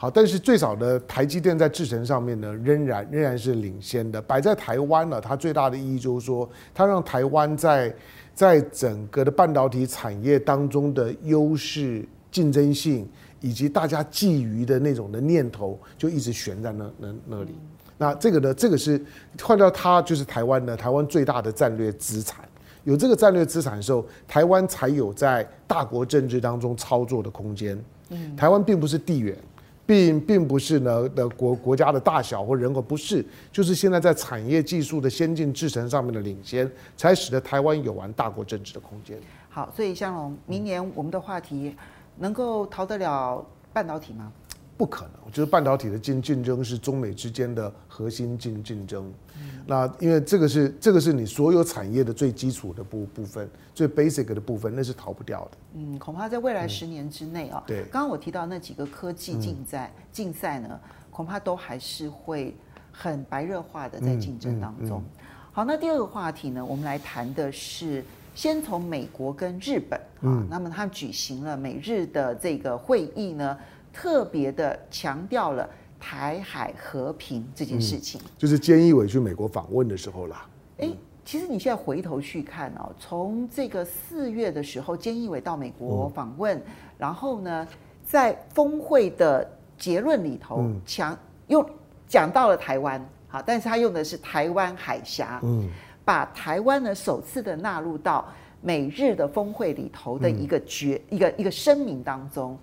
[0.00, 4.22] 好，但是最少的台积电在制程上面呢，仍然仍然是领先的。
[4.22, 7.92] 摆在台湾呢，它最大的意义就是说，它让台湾在
[8.32, 13.08] 在整个的半导体产业当中的优势、竞争性
[13.40, 17.50] 以及大家觊觎的那种的念头，就一直悬在那那那里。
[17.98, 19.04] 那这个呢，这个是
[19.42, 22.47] 换掉它就是台湾的台湾最大的战略资产。
[22.88, 27.78] 有这个战略资产的时候，台湾才有在大国政治当中操作的空间。
[28.08, 29.36] 嗯，台湾并不是地缘，
[29.84, 33.22] 并并不是呢的国国家的大小或人口，不是，
[33.52, 39.18] 就是现在在产业技术的先进制程上面的领先，才使得台湾有玩大国政治的空间。
[39.50, 41.76] 好，所以向龙，明年我们的话题
[42.16, 44.32] 能够逃得了半导体吗？
[44.78, 49.12] 不可能，我觉得半导体的竞竞争是中美之间的核心竞竞争。
[49.66, 55.50] 那因为这个是这个是你所有产业的最基础的部部分，最 basic 的部分，那是逃不掉的。
[55.74, 60.78] 嗯，恐怕在未来十年之内啊，对，刚刚我提到那几个科技竞赛竞赛呢，
[61.10, 62.54] 恐怕都还是会
[62.92, 65.02] 很白热化的在竞争当中。
[65.50, 73.58] 好，那第二个话题呢，我们来谈的是先从美国跟日本啊，那么他举行了美日的这个会议呢。
[73.92, 75.68] 特别的强调了
[75.98, 80.48] 台海和平这件事情，嗯、就是菅义伟去美国访问的时候啦。
[80.78, 86.62] 哎、欸，其实你现在回头去看哦，从这个四月的时候，菅义伟到美国访问，嗯、
[86.96, 87.66] 然后呢，
[88.04, 89.44] 在峰会的
[89.76, 91.18] 结论里头强、嗯、
[91.48, 91.70] 又
[92.06, 95.68] 讲到了台湾，好，但是他用的是台湾海峡，嗯，
[96.04, 98.24] 把台湾呢首次的纳入到
[98.60, 102.56] 美日的峰会里头的一个决、嗯、一个一个声明当中。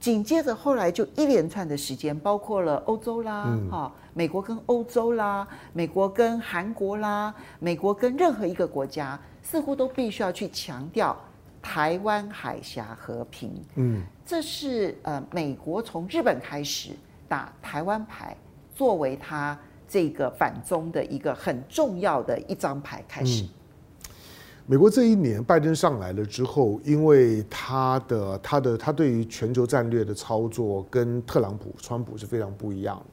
[0.00, 11.14] 紧接着后来就一连串的时间，包括了欧洲啦，哈、嗯，美国跟欧洲啦，美国跟韩国啦，美国跟任何一个国家，似乎都必须要去强调
[11.60, 13.52] 台湾海峡和平。
[13.74, 16.92] 嗯，这是呃美国从日本开始
[17.28, 18.34] 打台湾牌，
[18.74, 23.44] 作为他这个反中的一个很重要的一张牌开始。
[23.44, 23.48] 嗯
[24.70, 33.04] 美国这一年，拜登上来了之后，因为他的他的他对于全球战略的操作跟特朗普、川普是非常不一样的。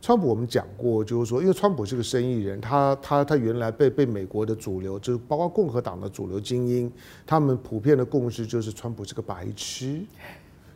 [0.00, 6.90] 川普我们讲过，就是说，因为川普是个生意人，他他他原来被被美国的主流，就是包括共和党的主流精英，
[7.26, 10.00] 他们普遍的共识就是川普是个白痴，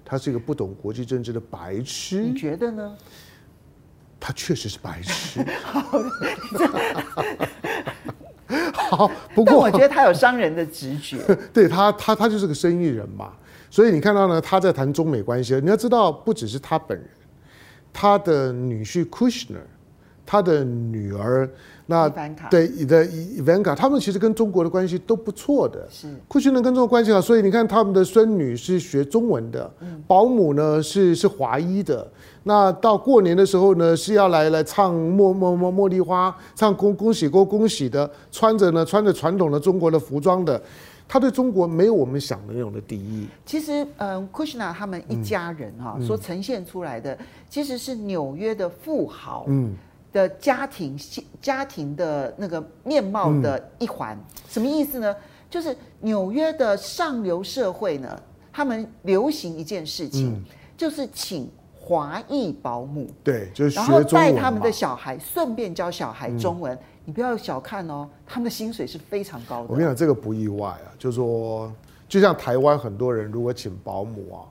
[0.05, 2.21] 他是一个不懂国际政治的白痴。
[2.21, 2.95] 你觉得呢？
[4.21, 5.43] 他确实是白痴。
[5.65, 6.03] 好，
[9.35, 11.19] 不过我觉得他有商人的直觉，
[11.53, 13.33] 对他，他他就是个生意人嘛，
[13.71, 17.09] 所以你看到呢，他在谈中美关系，你要知道，不只是他本人，
[17.93, 19.59] 他的女婿 Kushner，
[20.31, 21.49] 他的女儿，
[21.87, 22.07] 那
[22.51, 26.07] 对的 Ivanka，他们其实跟中国的关系都不错的，是。
[26.29, 29.73] Kushner 跟中国关系好，所以你看他们的孙女是学中文的，
[30.07, 32.07] 保姆呢是是华裔的。
[32.43, 40.61] 那到过年的时候呢，是要来来唱茉茉茉茉莉花，唱恭恭喜恭恭喜的，穿着呢穿着传统的中国的服装的，
[41.09, 43.27] 他对中国没有我们想的那种的敌意。
[43.47, 47.17] 其实，嗯，Kushner 他们一家人哈、嗯，所呈现出来的
[47.49, 49.47] 其实是纽约的富豪
[50.13, 54.19] 的家庭、嗯、家庭的那个面貌的一环。
[54.49, 55.15] 什么意思呢？
[55.51, 60.45] 就是纽约的上流社会呢，他们流行一件事情，嗯、
[60.77, 61.51] 就是请。
[61.81, 66.79] 华裔保姆，对，就是然后带他们的小孩，顺便教小孩中文。
[67.07, 69.69] 你不要小看哦，他们的薪水是非常高的。
[69.71, 71.73] 我跟你讲，这个不意外啊，就是说，
[72.07, 74.45] 就像台湾很多人如果请保姆啊，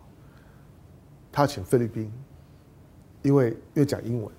[1.32, 2.12] 他请菲律宾，
[3.22, 4.32] 因为因为讲英文。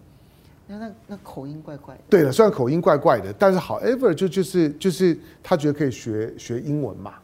[0.76, 2.00] 那那口音怪怪的。
[2.10, 7.14] 对了，虽然口音怪怪的，但是 however 就就是就是他觉得可以学学英文嘛。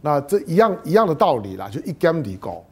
[0.00, 2.62] 那这一样一样的道理啦，就一竿子高。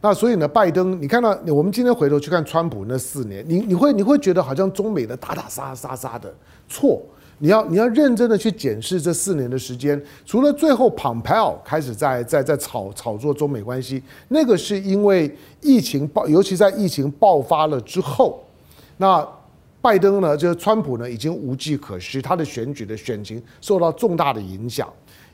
[0.00, 6.32] 那所以呢，拜登，你看到我们今天回头去看川普那四年，你你会你会觉得好像中美的打打杀杀杀的
[6.68, 7.02] 错。
[7.42, 18.44] 你要你要认真的去检视这四年的时间，除了最后 Pompeo 开始在在在炒炒作中美关系，那个是因为疫情爆，尤其在疫情爆发了之后，
[18.98, 19.26] 那
[19.82, 24.86] 拜登呢，就是川普呢，已经无计可施，他的选举的选情受到重大的影响。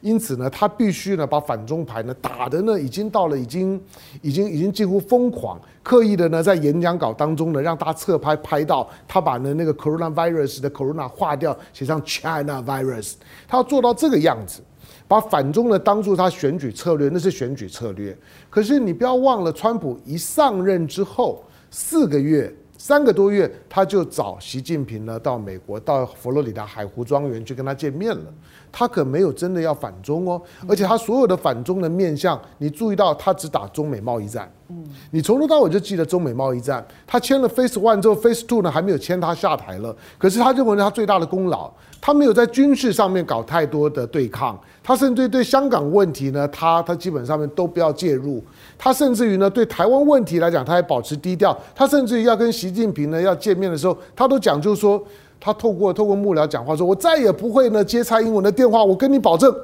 [0.03, 3.81] 因此呢，他必须呢把反中牌呢打的呢已经到了已经
[4.23, 13.15] 已经已经近乎疯狂，刻意的呢在演讲稿当中呢让大侧拍拍到他把呢那个 coronavirus 的 corona 划掉，写上 China virus，
[13.49, 14.61] 他要做到这个样子，
[15.09, 18.17] 把反中呢当做他选举策略，那是选举策略。
[18.49, 22.55] 可是你不要忘了，川普一上任之后四个月。
[22.79, 28.24] 三个多月，他就找习近平呢到美国，到佛罗里达海湖庄园去跟他见面了。
[28.70, 34.53] 他可没有真的要反中哦，而且他所有的反中的面向，你注意到他只打中美贸易战。
[34.68, 36.85] 嗯，你从头到尾就记得中美贸易战。
[37.07, 39.97] 他签了 Face One 之后，Face Two 呢还没有签，他下台了。
[40.18, 48.45] 可是他认为他最大的功劳，他没有在军事上面搞太多的对抗，他甚至对香港问题呢，他他基本上面都不要介入。
[48.77, 51.57] 他甚至于呢，对台湾问题来讲，他还保持低调。
[51.74, 55.03] 他甚至于要跟习习近平呢要见面的时候，他都讲，就是说，
[55.41, 59.55] 他透过透过幕僚讲话，说我再也不会呢接蔡英文的电话，我跟你保证。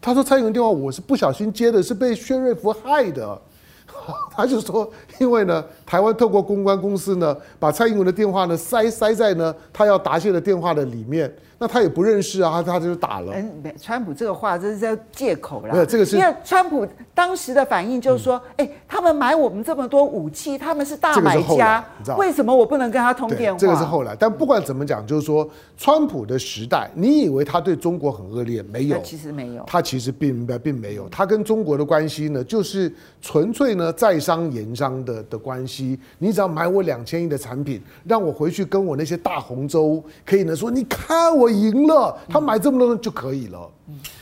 [0.00, 3.40] 他说蔡英文电话我是不小心接的，是被薛瑞福害的。
[4.34, 11.32] 他就说，因为呢，台湾透过公关公司呢，把蔡英文的电话呢塞塞在呢他要答谢的电话的里面。
[11.62, 13.32] 那他也不认识啊，他他就打了。
[13.36, 15.72] 嗯，川普这个话这是在借口啦。
[15.72, 16.84] 没有这个是，因为川普
[17.14, 21.84] 当时的反应就是说，哎、嗯欸，他们买我们这么多武器，他们是大买家，
[22.18, 23.56] 为什么我不能跟他通电话？
[23.56, 28.60] 这个是后来，但不管怎么讲，就是说，川普的时代，你以为他对中国很恶劣？
[28.64, 35.96] 没有，其实没有，他其实并并没有，他跟中国的关系呢，就是纯粹呢在商言商的的关系。
[36.18, 41.51] 你只要买我两千亿的产品，让我回去跟我那些大红州可以呢说，你看我。
[41.52, 43.70] 赢了，他买这么多就可以了。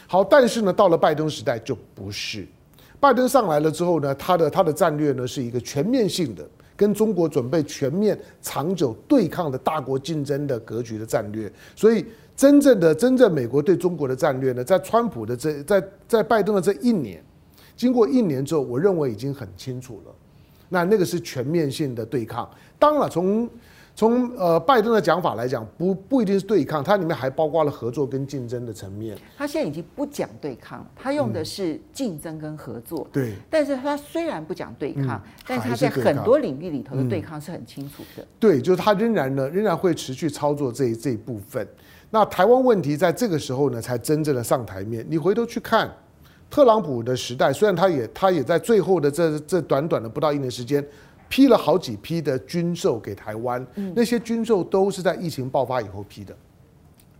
[0.06, 2.46] 好，但是呢，到了拜登时代就不是。
[2.98, 11.50] 拜登上来了之后呢，他的他的战略呢是一个全面性的，跟中国准备全面长久对抗的大国竞争的格局的战略。
[11.74, 12.04] 所以，
[12.36, 17.24] 真正的真正美国对中国的战略呢，在川普的这在在拜登的这一年，
[17.76, 20.12] 经过一年之后，我认为已经很清楚了。
[20.68, 22.48] 那那个是全面性的对抗。
[22.78, 23.48] 当然，从
[23.94, 29.18] 从呃拜登的讲法来讲，不不一定是对抗，它里面还包括了合作跟竞争的层面。
[29.36, 33.06] 他现在已经不讲对抗，他用的是竞争跟合作。
[33.08, 38.22] 嗯、对，但是他虽然不讲对抗，嗯、但是他在很多领域里头的对抗是很清楚的。
[38.22, 41.66] 嗯、对，就是他仍然呢，仍然会持续操作这一这一部分。
[42.10, 45.04] 那台湾问题在这个时候呢，才真正的上台面。
[45.10, 45.90] 你回头去看
[46.48, 50.82] 特朗普的时代，虽然他也他也在最后的这这短短的不到一年时间。
[51.30, 56.36] 批了好几批的军售给台湾，嗯、那些军售都是在疫情爆发以后批的。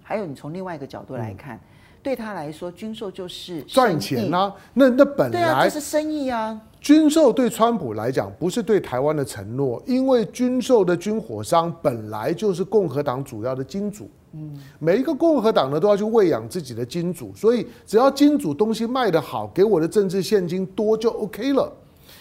[0.03, 1.61] 还有，你从另外一个角度来看，嗯、
[2.03, 4.53] 对他来说，军售就是赚钱啊。
[4.75, 6.61] 那那本来对啊，这是生意啊。
[6.81, 14.11] 军售对川普来讲不是对台湾的承诺，因为军售的军火商本来就是共和党主要的金主。
[14.33, 21.73] 嗯，每一个共和党呢都要去喂养自己的金主，所以只要金主东西卖得好，给我的政治现金多就 OK 了。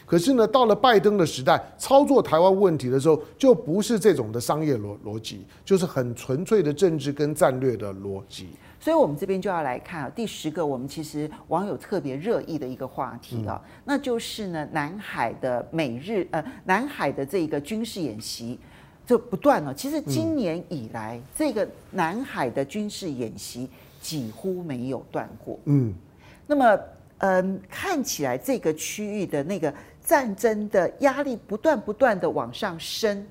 [0.09, 8.47] 可是呢，到了拜登的时代，操作台湾问题的时候，就不是这种的商业逻逻辑，就是很纯粹的政治跟战略的逻辑。
[8.79, 18.57] 所以，我们这边就要来看啊，第十个，我们其实网友特别热议的一个话题啊，嗯、那就是呢，南海的美日呃，南海的这一个军事演习
[19.05, 19.71] 就不断了。
[19.71, 23.69] 其实今年以来，嗯、这个南海的军事演习
[24.01, 25.59] 几乎没有断过。
[25.65, 25.93] 嗯，
[26.47, 26.79] 那么，
[27.19, 29.71] 嗯，看起来这个区域的那个。
[30.09, 33.23] 战争的压力不断不断的往上升，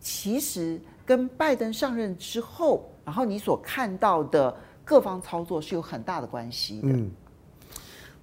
[0.00, 4.56] 其实跟拜登上任之后，然后你所看到的
[4.86, 6.88] 各方操作是有很大的关系的。
[6.88, 7.10] 嗯，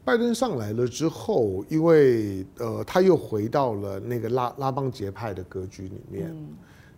[0.04, 6.28] 拜登上来了之后，因为呃，他又回到了那个拉拉帮结派的格局里面。
[6.32, 6.48] 嗯，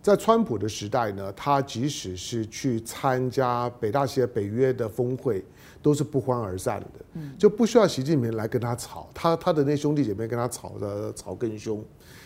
[0.00, 5.44] 在川普的时代呢，他即使是去参加北大西洋北约的峰会。
[5.84, 11.84] 都是不欢而散的，就不需要习近平来跟他吵，他他的那兄弟姐妹跟他吵的吵更凶。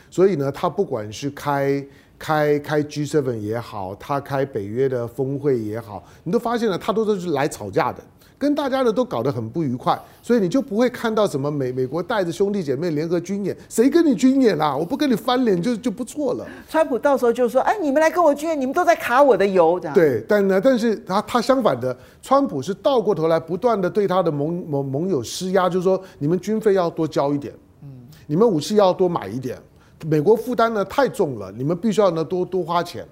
[0.08, 1.84] 所以呢，他不管是开
[2.16, 8.00] 开开 G7 也好，他开北约的峰会也好，你都发现了，他都是来吵架的。
[8.38, 14.76] 跟大家的都搞得很不愉快，所以你就不会看到什么美美国带着兄弟姐妹联合军演，谁跟你军演啦？
[14.76, 16.46] 我不跟你翻脸就就不错了。
[16.70, 19.94] 川普到时候就说：“哎，你们来跟我军演，你们都在卡我的油。”这样。
[19.94, 27.88] 对，但呢，但是他他相反的，川普是倒过头来不断的对他的盟盟盟友施压，就是说你们军费要多交一点，嗯，
[28.28, 29.58] 你们武器要多买一点，
[30.06, 33.04] 美国负担呢太重了，你们必须要呢多多花钱。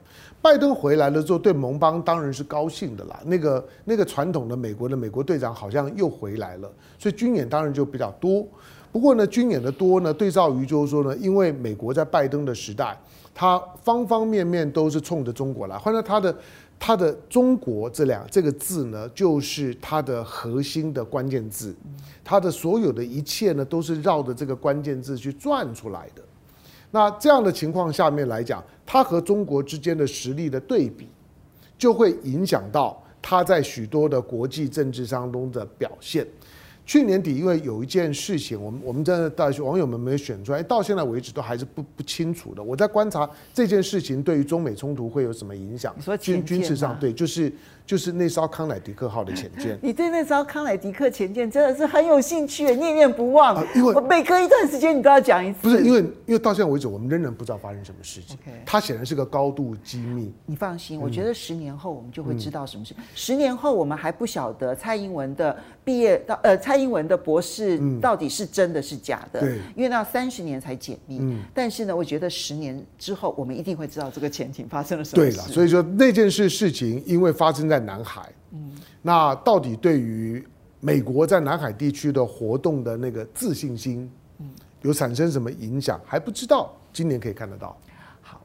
[0.42, 3.20] 拜登回来了之后，对盟邦当然是高兴的啦。
[3.24, 8.46] 那个那个传统的美国的美国队长好像又回来了，所以军演当然就比较多。
[8.92, 12.96] 不过呢，军演的多呢，对照于就是说呢，因为美国在拜登的时代，
[13.34, 16.34] 他方方面面都是冲着中国来，换成他的
[16.78, 21.74] 他的中国这两这个字呢，就是他的核心的关键字，
[22.24, 26.22] 他的所有的一切呢，都是绕着这个关键字去转出来的。
[26.90, 31.08] 那这样的情况下面来讲，它和中国之间的实力的对比，
[31.76, 36.26] 就会影响到它在许多的国际政治当中的表现。
[36.86, 42.62] 去年底，因为有一件事情，我们我们真的大网友们没有选出来，到现在为止都还是不不清楚的。
[42.62, 45.92] 我在观察这件事情对于中美冲突会有什么影响？
[45.96, 47.52] 你说军军事上对，就是
[47.86, 49.78] 就是那艘康乃迪克号的潜舰。
[49.80, 53.64] 你对那艘康乃迪克潜舰真的是很有兴趣，念念不忘。
[53.74, 55.58] 因为我每隔一段时间你都要讲一次。
[55.62, 58.36] 不是因为因为到现在为止，我们仍然不知道发生什么事情。
[58.66, 60.34] 它显然是个高度机密。
[60.44, 62.94] 你放心，我觉得十年后我们就会知道什么事。
[63.14, 67.80] 十年后我们还不晓得蔡英文的毕业到呃蔡英文的博士。
[68.00, 69.40] 到底是真的是假的？
[69.40, 71.18] 对，因为那三十年才解密。
[71.20, 75.36] 嗯，但是呢，我觉得十年之后，我们一定会知道这个前情发生了什么事。
[75.36, 78.72] 对了，所以说那件事事情，因为发生在南海，嗯，
[79.02, 80.46] 那到底对于
[80.80, 84.50] 美国在南海地区的活动的那个自信心，嗯，
[84.82, 86.72] 有产生什么影响还不知道。
[86.92, 87.76] 今年可以看得到。
[88.22, 88.40] 好，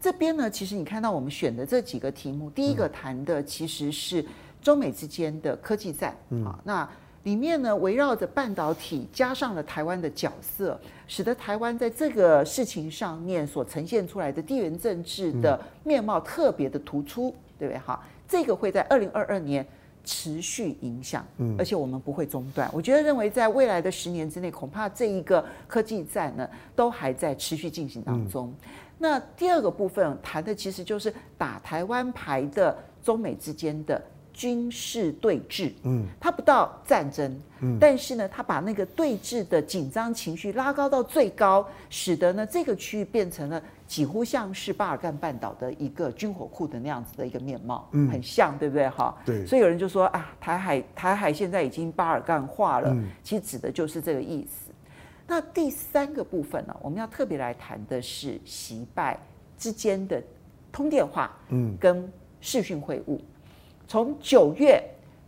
[0.00, 4.24] 这边呢，其实你看到我们选的这几个题目，第一个谈的其实是
[4.60, 6.16] 中美之间的科技战。
[6.30, 6.88] 嗯，好，那。
[7.24, 10.76] 里面呢，围绕着半导体，加上了台湾的角色，
[11.06, 17.78] 使得台湾在这个事情上面所呈现出来的地缘政治的面貌特别的突出，对不对？
[17.78, 19.66] 哈，这个会在二零二二年
[20.04, 22.66] 持续影响，嗯而且我们不会中断。
[22.72, 28.50] 我觉得认为在未来的十年之内，恐怕这一个科技战呢，都还在持续进行当中。
[28.96, 32.74] 那第二个部分谈的其实就是打台湾牌的
[33.04, 34.02] 中美之间的。
[34.34, 43.62] 军事对峙，嗯，它不到战争，嗯，但是呢，它把那个对峙的紧张情绪拉高到最高，使得呢这个区域变成了
[43.92, 48.88] 几乎像是巴尔干半岛的一个军火库的那样子的一个面貌，嗯，很像，对不对？
[48.88, 54.72] 哈，对，所以有人就说啊，台海台海现在已经巴尔干化了，嗯，其实指的就是这个意思。
[55.26, 59.18] 那第三个部分呢，我们要特别来谈的是习拜
[59.58, 60.22] 之间的
[60.72, 63.20] 通电话，嗯，跟视讯会晤。
[63.86, 64.82] 从九月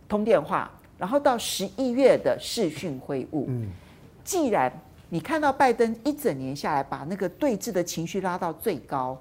[0.09, 3.45] 通电话，然后到十一月的视讯会晤。
[3.47, 3.69] 嗯，
[4.23, 4.73] 既然
[5.15, 9.17] 你看到拜登一整年下来把那个对峙的情绪拉到最高，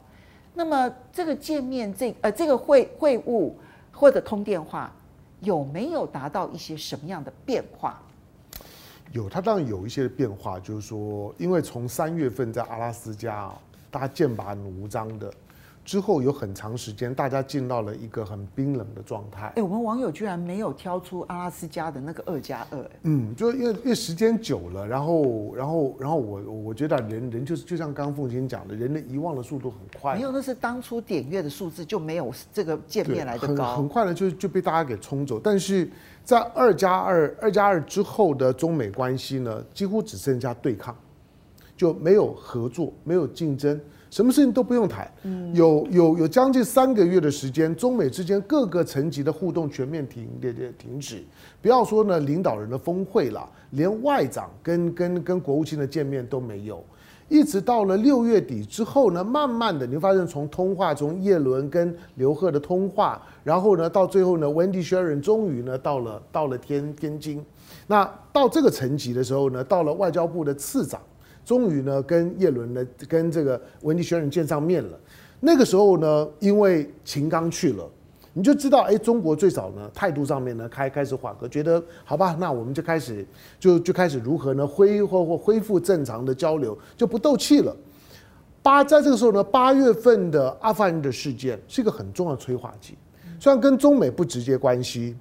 [0.53, 3.53] 那么这个见面这呃这个会会晤
[3.93, 4.93] 或者通电话
[5.39, 8.03] 有没有达到一些什么样的变化？
[9.13, 13.49] 有，他当然有一些变化，就是说，因为从三月份在阿拉斯加，
[13.89, 15.33] 大家剑拔弩张的。
[15.85, 19.53] 之后有很长时间，大家进到了一个很冰冷的状态。
[19.57, 22.91] 哎，我们网友居然没有挑出阿拉斯加的那个二加二。
[23.03, 30.15] 嗯，就因为因为时间久了，然后然后然后我我觉得人人就是就像刚刚凤琴讲的，人的遗忘的速度很快。
[30.15, 33.65] 没有，那是当初点阅的数字就没有这个见面来的高。
[33.67, 35.39] 很很快的就就被大家给冲走。
[35.39, 35.87] 但是
[36.25, 40.97] 在二加二二加二之后的中美关系呢，几乎只剩下对抗，
[41.77, 43.79] 就没有合作，没有竞争。
[44.15, 45.11] 什么事情都不用谈，
[45.55, 51.25] 有有有将近三个月的时间，中美之间各个层级的互动全面停停停止。
[51.61, 56.81] 不要说呢领导人的峰会了，连外长跟跟跟国务卿的见面都没有。
[57.29, 67.45] 一直到了六月底之后呢，慢慢的你会发现，从通话，从叶伦跟刘鹤的通话，然后呢到最后呢，Wendy Sharon 终于呢到了到了天天津。
[67.89, 71.01] 那到这个层级的时候呢，到了外交部的次长。
[71.45, 74.99] 终于呢，跟叶伦呢，跟这个文迪学人见上面了。
[75.41, 77.85] 那个时候呢，因为秦刚去了，
[78.33, 83.27] 你就知道，哎，中国最早呢态度上面呢开开始缓和，觉得好吧，那我们就开始
[83.61, 87.77] 就就开始如何呢恢或或恢复正常的交流，就不斗气了。
[88.63, 92.95] 八在这个时候呢，八月份的阿富汗的事件是一个很重要的催化剂，
[93.39, 95.15] 虽然跟中美不直接关系，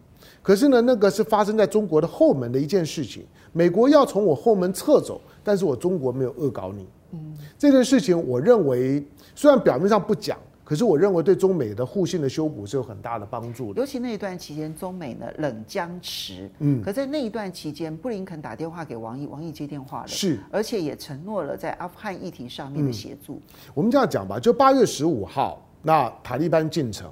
[0.43, 3.25] 可是呢，那个是发生在中国的后门的一件事情。
[3.51, 5.19] 美国要从我后门撤走。
[5.45, 10.37] 但是我中国没有恶搞你，嗯，这件事情我认为虽然表面上不讲。
[10.63, 13.81] 可是我认为对中美的互信的修补是有很大的帮助的。
[13.81, 16.49] 尤其那一段期间，中美呢冷僵持。
[16.59, 16.81] 嗯。
[16.81, 20.07] 可在那一段期间，布林肯打电话给王毅，王毅接电话了。
[20.07, 20.39] 是。
[20.49, 23.33] 而且也承诺了在阿富汗议题上面的协助。
[23.33, 23.71] 嗯。
[23.73, 27.11] 我们这样讲吧，就八月十五号，那塔利班进城，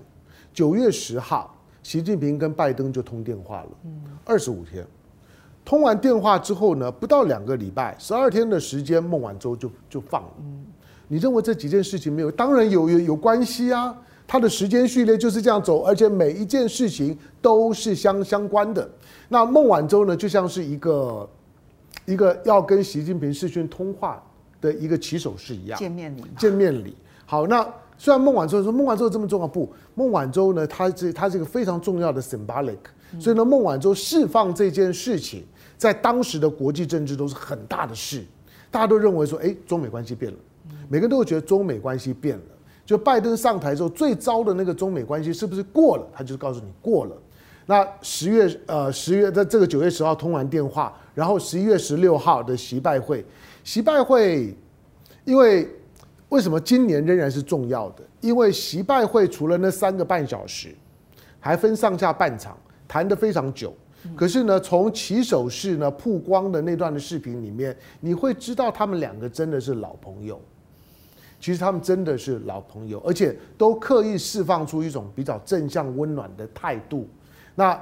[0.54, 1.54] 九月十号，
[1.84, 3.70] 习近平跟拜登就通电话了。
[3.86, 4.02] 嗯。
[4.26, 4.86] 二十五天，
[5.64, 10.34] 通完电话之后呢，不到两个礼拜，十二天的时间，孟晚舟就就放了。
[10.40, 10.66] 嗯。
[11.08, 12.32] 你认为这几件事情没有？
[12.32, 13.96] 当然有有有关系啊！
[14.26, 18.90] 它的时间序列就是这样走，而且每一件事情都是相相关的。
[19.28, 21.30] 那孟晚舟呢，就像是一个
[22.06, 24.24] 一个要跟习近平视讯通话
[24.62, 26.24] 的一个起手式一样，见面礼。
[26.38, 26.96] 见面礼。
[27.26, 27.68] 好，那
[28.02, 32.80] 虽然孟晚舟说孟晚舟这么重要，不，孟晚舟呢，他是他是一个非常重要的 symbolic，
[33.20, 35.43] 所以呢，孟晚舟释放这件事情，
[35.78, 38.24] 在当时的国际政治都是很大的事，
[38.72, 40.38] 大家都认为说，哎，中美关系变了。
[40.89, 42.43] 每个人都会觉得中美关系变了。
[42.88, 46.08] 就拜登上台之后，最糟的那个中美关系是不是过了？
[46.12, 47.16] 他就是告诉你过了。
[47.68, 53.24] 那十月呃十月在这个九月十号通完电话，然后十一月十六号的习拜会，
[53.64, 54.58] 习拜会，
[55.24, 55.70] 因为
[56.32, 58.04] 为什么今年仍然是重要的？
[58.22, 60.74] 因为习拜会除了那三个半小时，
[61.42, 62.58] 还分上下半场，
[62.88, 63.74] 谈得非常久。
[64.16, 70.40] 可是呢，从起手式呢曝光的那段的视频里面，你会知道他们两个真的是老朋友。
[71.38, 77.10] 其实他们真的是老朋友，而且都刻意释放出一种比较正向、温暖的态度。
[77.56, 77.78] 那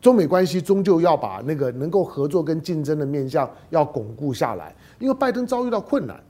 [0.00, 4.74] 中美关系终究要把那个能够合作跟竞争的面向要巩固下来。
[4.98, 6.20] 因为拜登遭遇到困难，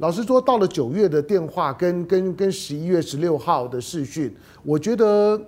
[0.00, 5.38] 老实说，到了九月的电话跟跟跟十一月十六号的视讯，我觉得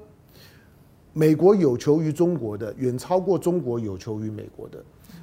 [1.15, 4.79] 美国有求于中国的远超过中国有求于美国的。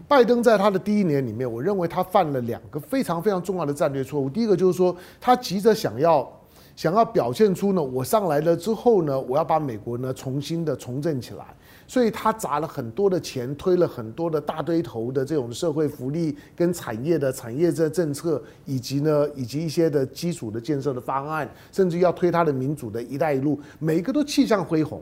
[0.08, 4.28] 拜登在他的第一年里面，我认为他犯了两个非常非常重要的战略错误。
[4.28, 6.28] 第一个就是说，他急着想要
[6.76, 11.46] 想要表现出呢，我上来了之后呢，我要把美国呢重新的重振起来，
[11.90, 25.02] 所以他砸了很多的钱，推了很多的大堆头的这种社会福利跟产业的产业的政策，以及呢以及一些的基础的建设的方案，甚至要推他的民主的一带一路，每一个都气象恢宏。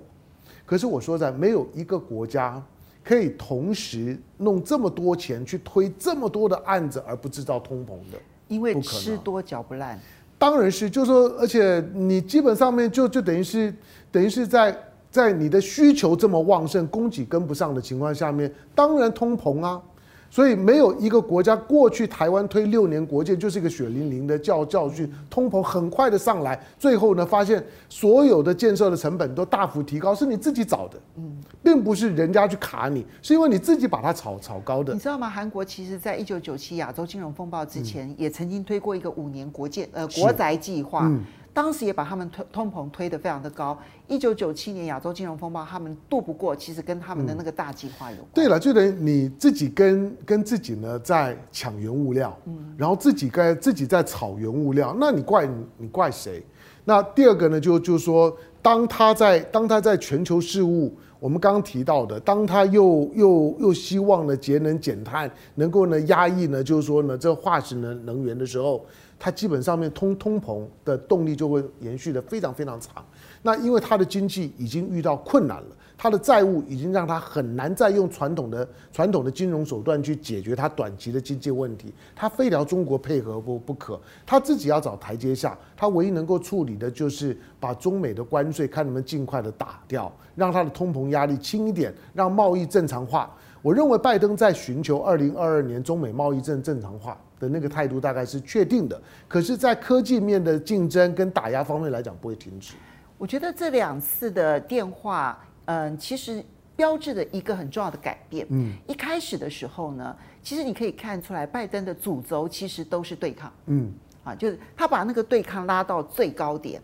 [0.66, 2.64] 可是我说在没有一个国家。
[3.04, 8.20] 可以同时弄这么多钱去推这么多的案子而不制造通膨的，
[8.50, 9.98] 因为吃多嚼不烂。
[10.38, 13.74] 当然是，就是说，而且你基本上面就就等于是
[14.12, 14.78] 等于是在
[15.18, 19.82] 在你的需求这么旺盛，供给跟不上的情况下面，当然通膨啊。
[20.30, 34.94] 所以没有一个国家过去台湾推六年国建就是一个血淋淋的教教训，通膨很快的上来，最后呢发现所有的建设的成本都大幅提高，是你自己找的，嗯，并不是人家去卡你，是因为你自己把它炒炒高的。
[34.94, 35.30] 你知道吗？
[35.30, 41.10] 韩国其实在一九九七亚洲金融风暴之前，也曾经推过一个五年国建呃国宅计划。
[41.54, 43.76] 当时也把他们推通膨推得非常的高。
[44.08, 48.28] 一九九七年亚洲金融风暴，他们渡不过，其实跟他们的那个大计划有关。
[48.34, 55.48] 对了，就等于你自己跟跟自己呢在抢原物料，嗯，然后自己该自己在炒原物料，那你怪
[55.78, 56.42] 你怪谁？
[56.86, 68.86] 那第二个呢，就就是说，当他在当他在全球事务，我们刚刚提到的，当他又又又希望呢节能减碳，能够呢压抑呢，就是说呢这化石能能源的时候。
[69.20, 73.04] 它基本上面通通膨的动力就会延续的非常非常长，
[73.48, 75.68] 那因为他的经济已经遇到困难了，
[75.98, 93.34] 他的债务已经让他很难再用传统的传统的金融手段去解决他短期的经济问题，他非得要中国配合不不可，他自己要找台阶下，他唯一能够处理的就是把中美的关税看能不能尽快的打掉，让他的通膨压力轻一点，让贸易正常化。
[93.62, 102.74] 我认为拜登在寻求二零二二年中美贸易正正常化的那个态度大概是确定的，可是，在科技面的竞争跟打压方面来讲，不会停止。
[103.18, 106.44] 我觉得这两次的电话，嗯，其实
[106.76, 108.46] 标志着一个很重要的改变。
[108.50, 113.52] 嗯，一开始的时候呢，其实你可以看出来，拜登的主轴其实都是对抗。
[113.66, 113.92] 嗯，
[114.24, 116.82] 啊，就是他把那个对抗拉到最高点。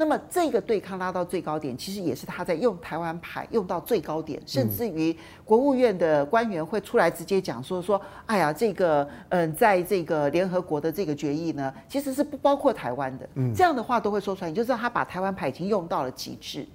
[0.00, 13.28] 那么这个对抗拉到最高点，其实也是他在用台湾牌用到最高点，甚至于国务院的官员会出来直接讲说说，哎呀，这个嗯，在这个联合国的这个决议呢，其实是不包括台湾的。
[13.34, 16.66] 嗯，这样的话都会说出来，你就知道他把台湾牌已经用到了极致。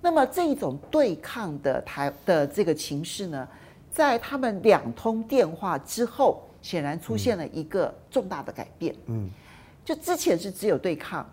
[0.00, 3.46] 那么这一种对抗的台的这个情势呢，
[3.92, 8.92] 在他们两通电话之后，显然出现了一个重大的改变。
[9.06, 9.30] 嗯，
[9.84, 11.24] 就之前是只有对抗。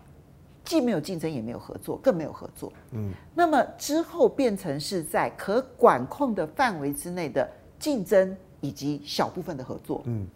[0.66, 2.70] 既没有竞争，也没有合作，更没有合作。
[2.90, 7.48] 嗯，那么之后变成是在可管控的范围之内的
[7.78, 10.02] 竞争，以及小部分的合作。
[10.06, 10.26] 嗯，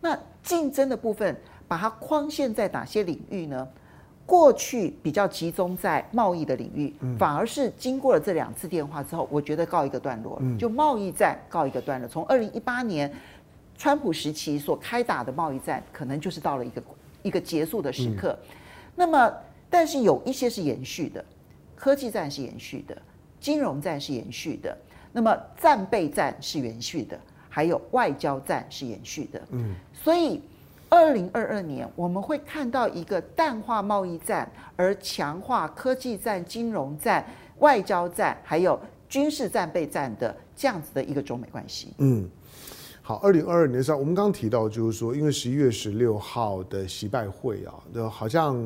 [0.00, 1.34] 那竞争的部分
[1.68, 3.66] 把它框限在哪些领域呢？
[4.26, 12.06] 过去比较集中在贸易的领域，反而是经过了这两次电话之后，我觉得告一个段落，就贸易战告一个段落。
[12.06, 13.10] 从二零一八年
[13.74, 16.82] 川普时期所开打的贸易战，可能就是到了一个
[17.22, 18.38] 一个结束的时刻。
[18.94, 19.32] 那么，
[19.70, 21.24] 但是有一些是延续的，
[21.74, 22.96] 科技战是延续的，
[23.40, 24.76] 金融战是延续的，
[25.12, 29.40] 那么战备战是延续的，还有外交战是延续的。
[29.50, 30.40] 嗯，所以。
[30.90, 37.22] 二零二二年，我们会看到一个淡化贸易战，而强化科技战、金融战、
[37.58, 41.92] 外交战，还有军事战备战的这样子的一个中美关系。
[41.98, 42.26] 嗯，
[43.02, 48.56] 好，二零二二年上，我们刚刚提到，就是说，因为十一月十六号的习拜会啊，那好像，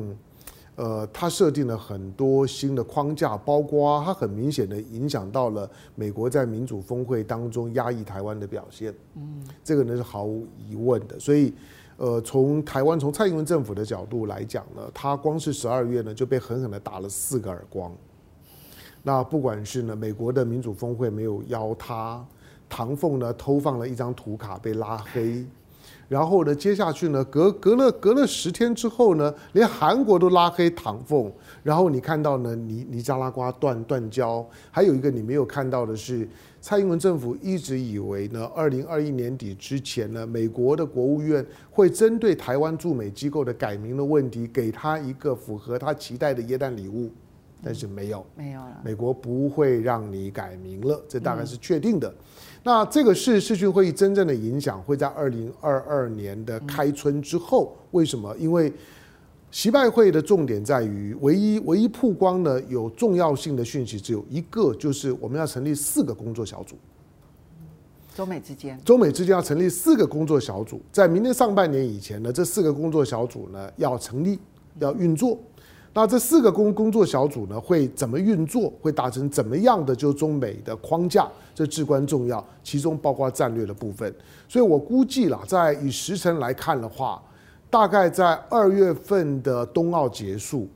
[0.75, 8.93] 呃，它设定了很多新的框架，包括它很明显的影响到了美国在民主峰会当中压抑台湾的表现。
[9.15, 11.53] 嗯，这个呢是毫无疑问的，所以。
[11.95, 17.95] 呃，从台湾从蔡英文政府的角度来讲呢，他光是十二月呢就被狠狠的打了四个耳光。
[19.03, 22.25] 那不管是呢美国的民主峰会没有邀他，
[22.67, 25.45] 唐凤呢偷放了一张图卡被拉黑，
[26.13, 31.31] 然后呢接下去呢隔隔了隔了十天之后呢，连韩国都拉黑唐凤，
[31.63, 36.27] 然后你看到呢尼尼加拉瓜断断交，还有一个你没有看到的是。
[36.65, 47.11] 蔡英文政府一直以为呢，二零二一年底之前呢，美国的国务院会针对台湾驻美机构的改名的问题，给他一个符合他期待的耶诞礼物，
[47.61, 48.79] 但是没有，没有了。
[48.81, 52.13] 美国不会让你改名了，这大概是确定的。
[52.65, 58.33] 那这个是视讯会议真正的影响会在二零二二年的开春之后，为什么？
[58.37, 58.71] 因为
[59.51, 66.77] 习拜会的重点在于，唯一唯一曝光的有重要性的讯息只有一个，就是我们要成立四个工作小组。
[68.15, 74.39] 中美之间，中美之间要成立四个工作小组，在明年上半年以前呢，这四个工作小组呢要成立，
[74.79, 75.37] 要运作。
[75.93, 78.73] 那这四个工工作小组呢会怎么运作？
[78.81, 81.27] 会达成怎么样的就中美的框架？
[81.53, 84.13] 这至关重要，其中包括战略的部分。
[84.47, 87.21] 所以我估计啦，在以时程来看的话。
[87.69, 90.67] 大概在二月份的冬奥结束，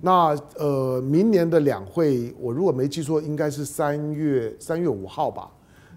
[0.00, 5.48] 那呃，明年的两会，我如果没记错，应该是三月三月五号吧。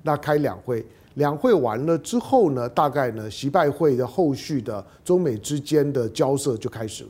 [0.04, 7.10] 那开两会，两会完了之后呢，大概呢，习拜会的后续的中美之间的交涉就开始了。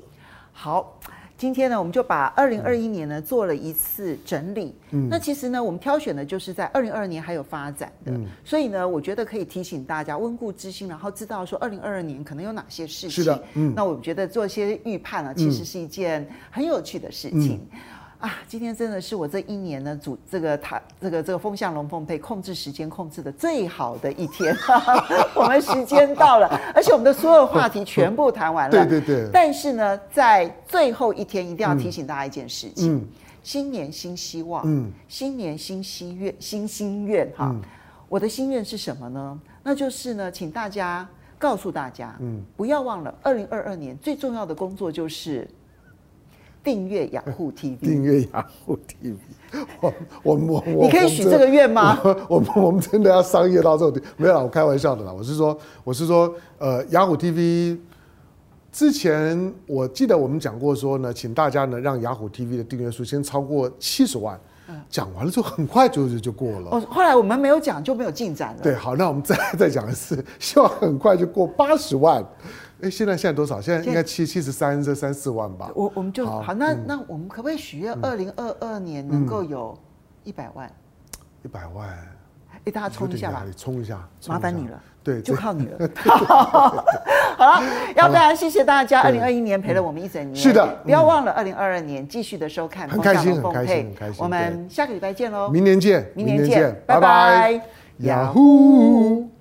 [0.54, 0.98] 好。
[1.38, 4.74] 今天呢，我们就把二零二一年呢做了一次整理。
[4.92, 13.10] 嗯，那其实呢，我们挑选的就是在二零二二年还有发展的，嗯，所以呢，我觉得可以提醒大家温故知新，然后知道说二零二二年可能有哪些事情。
[13.10, 17.56] 是的，嗯，那我觉得做一些预判呢，其实是一件很有趣的事情。
[17.56, 17.80] 嗯嗯
[18.24, 24.56] 啊，今天真的是我这一年呢，主这个谈这个这个风向龙凤配控制时间控制的最好的一天。
[25.36, 28.72] 我们时间到了，而且我们的所有话题全部谈完了。
[28.72, 29.30] 对对对。
[29.34, 33.06] 但是呢，在最后一天一定要提醒大家一件事情：嗯、
[33.44, 37.50] 新年新希望，嗯，新年新希愿，新心愿哈。
[37.54, 37.62] 嗯、
[38.08, 39.38] 我的心愿是什么呢？
[39.62, 41.06] 那就是呢，请大家
[41.38, 45.46] 告诉大家，嗯，不要忘了，二零二二年最重要的工作就是。
[46.64, 49.16] 订阅雅虎 TV，订阅雅虎 TV，
[49.82, 49.94] 我
[50.24, 52.00] 我我你可以许这个愿吗？
[52.04, 54.02] 我我们我们真的要商业到这种地？
[54.18, 55.12] 没有啦，我开玩笑的啦。
[55.12, 57.78] 我是说，我是说，呃，雅虎 TV
[58.72, 64.40] 之前我记得我们讲过说呢，请大家呢让雅虎 TV 的订阅数先超过七十万。
[64.90, 66.70] 讲完了之后很快就就过了。
[66.72, 68.60] 哦，后来我们没有讲就没有进展了。
[68.64, 72.26] 对，好，那我们再再讲一次，希望很快就过八十万。
[72.84, 73.62] 哎，现在现在多少？
[73.62, 75.72] 现在应该七七十三这三四万吧。
[75.74, 79.78] 我我们就好，好，那、嗯、那我们可不可以许愿，二零二二年能够有
[80.26, 80.70] 一百万？
[81.44, 81.88] 一百万？
[82.66, 84.82] 哎，大家冲一下吧，冲一下，麻烦你了。
[85.04, 85.90] 对，就靠你了。
[87.36, 87.64] 好了，
[87.96, 90.36] 要非常谢谢大家，二零二一年陪了我们一整年。
[90.36, 92.88] 是的，不要忘了二零二二年继续的收看。
[92.88, 94.16] 很开心，很开心，很开心。
[94.24, 95.50] 我们下个礼拜见喽！
[95.50, 97.62] 明年见，明年见，拜拜。
[97.98, 99.33] 雅虎。